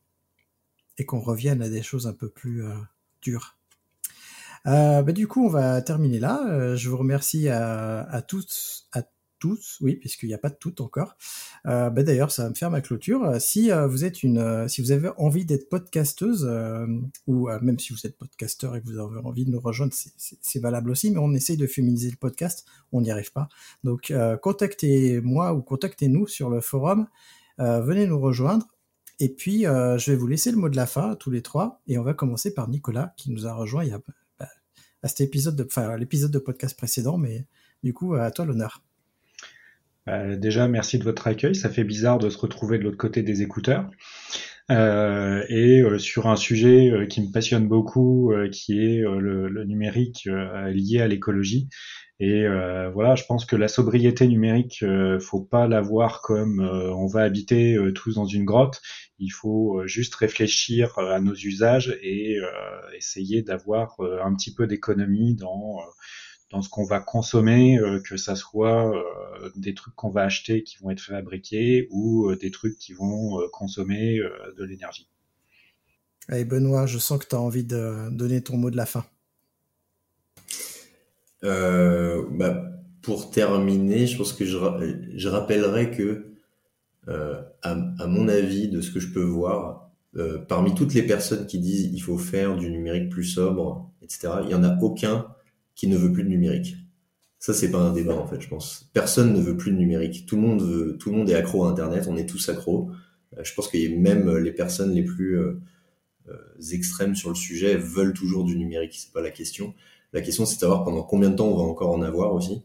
[0.98, 2.74] et qu'on revienne à des choses un peu plus euh,
[3.22, 3.56] dures.
[4.66, 6.76] bah, du coup, on va terminer là.
[6.76, 9.02] je vous remercie à, à toutes, à
[9.38, 11.16] tous, oui, puisqu'il n'y a pas de toutes encore.
[11.66, 13.24] Euh, bah, d'ailleurs, ça va me faire ma clôture.
[13.24, 16.48] Euh, si euh, vous êtes une, si vous avez envie d'être podcasteuse,
[17.26, 20.58] ou même si vous êtes podcasteur et que vous avez envie de nous rejoindre, c'est
[20.60, 21.10] valable aussi.
[21.10, 23.48] Mais on essaye de féminiser le podcast, on n'y arrive pas.
[23.84, 24.12] Donc,
[24.42, 27.06] contactez-moi ou contactez-nous sur le forum.
[27.58, 28.66] venez nous rejoindre.
[29.20, 31.98] Et puis, je vais vous laisser le mot de la fin, tous les trois, et
[31.98, 33.86] on va commencer par Nicolas, qui nous a rejoint
[34.38, 34.48] bah,
[35.02, 37.46] à cet épisode l'épisode de podcast précédent, mais
[37.82, 38.82] du coup, à toi l'honneur.
[40.08, 41.54] Euh, déjà, merci de votre accueil.
[41.54, 43.90] Ça fait bizarre de se retrouver de l'autre côté des écouteurs.
[44.70, 50.28] Euh, et euh, sur un sujet qui me passionne beaucoup, qui est le, numérique
[50.68, 51.68] lié à l'écologie.
[52.20, 52.46] Et
[52.92, 54.84] voilà, je pense que la sobriété numérique,
[55.20, 58.82] faut pas la voir comme on va habiter tous dans une grotte.
[59.20, 62.38] Il faut juste réfléchir à nos usages et
[62.96, 65.78] essayer d'avoir un petit peu d'économie dans
[66.50, 70.62] dans ce qu'on va consommer, euh, que ça soit euh, des trucs qu'on va acheter
[70.62, 74.18] qui vont être fabriqués ou euh, des trucs qui vont consommer
[74.56, 75.08] de l'énergie.
[76.28, 79.04] Allez Benoît, je sens que tu as envie de donner ton mot de la fin.
[81.42, 82.64] Bah,
[83.02, 84.58] pour terminer, je pense que je,
[85.14, 86.34] je rappellerai que,
[87.06, 89.90] à, à, mon avis, de ce que je peux voir,
[90.48, 94.48] parmi toutes les personnes qui disent il faut faire du numérique plus sobre, etc., il
[94.48, 95.26] n'y en a aucun
[95.78, 96.76] qui ne veut plus de numérique.
[97.38, 98.90] Ça, c'est pas un débat, en fait, je pense.
[98.92, 100.26] Personne ne veut plus de numérique.
[100.26, 102.06] Tout le monde veut, tout le monde est accro à Internet.
[102.08, 102.90] On est tous accros.
[103.36, 105.60] Euh, je pense que même les personnes les plus euh,
[106.28, 106.36] euh,
[106.72, 108.94] extrêmes sur le sujet veulent toujours du numérique.
[108.96, 109.72] C'est pas la question.
[110.12, 112.64] La question, c'est de savoir pendant combien de temps on va encore en avoir aussi.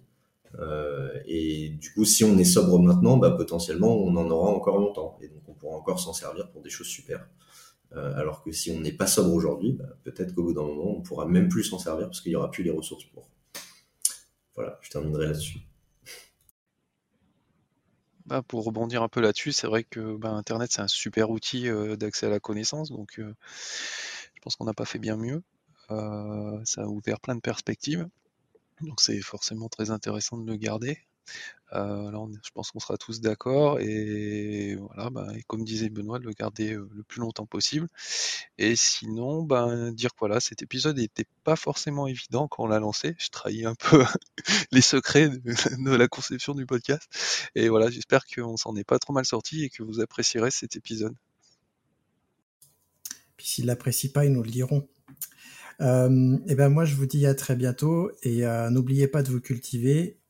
[1.27, 5.19] et du coup, si on est sobre maintenant, bah, potentiellement, on en aura encore longtemps.
[5.21, 7.27] Et donc, on pourra encore s'en servir pour des choses super.
[7.95, 10.97] Euh, alors que si on n'est pas sobre aujourd'hui, bah, peut-être qu'au bout d'un moment,
[10.97, 13.29] on pourra même plus s'en servir parce qu'il n'y aura plus les ressources pour.
[14.55, 15.59] Voilà, je terminerai là-dessus.
[18.25, 21.67] Bah, pour rebondir un peu là-dessus, c'est vrai que bah, Internet, c'est un super outil
[21.69, 23.35] euh, d'accès à la connaissance, donc euh,
[24.33, 25.43] je pense qu'on n'a pas fait bien mieux.
[25.89, 28.07] ça a ouvert plein de perspectives,
[28.81, 30.97] donc c'est forcément très intéressant de le garder.
[31.73, 36.25] Euh, je pense qu'on sera tous d'accord et voilà, bah, et comme disait Benoît, de
[36.25, 37.87] le garder euh, le plus longtemps possible.
[38.59, 42.79] Et sinon, ben, dire que voilà, cet épisode n'était pas forcément évident quand on l'a
[42.79, 43.15] lancé.
[43.17, 44.03] Je trahis un peu
[44.71, 47.09] les secrets de, la conception du podcast.
[47.55, 50.75] Et voilà, j'espère qu'on s'en est pas trop mal sorti et que vous apprécierez cet
[50.75, 51.15] épisode.
[53.35, 54.87] Puis s'ils l'apprécient pas, ils nous le diront.
[55.81, 59.41] Euh, et ben moi, je vous dis à très bientôt et n'oubliez pas de vous
[59.41, 60.19] cultiver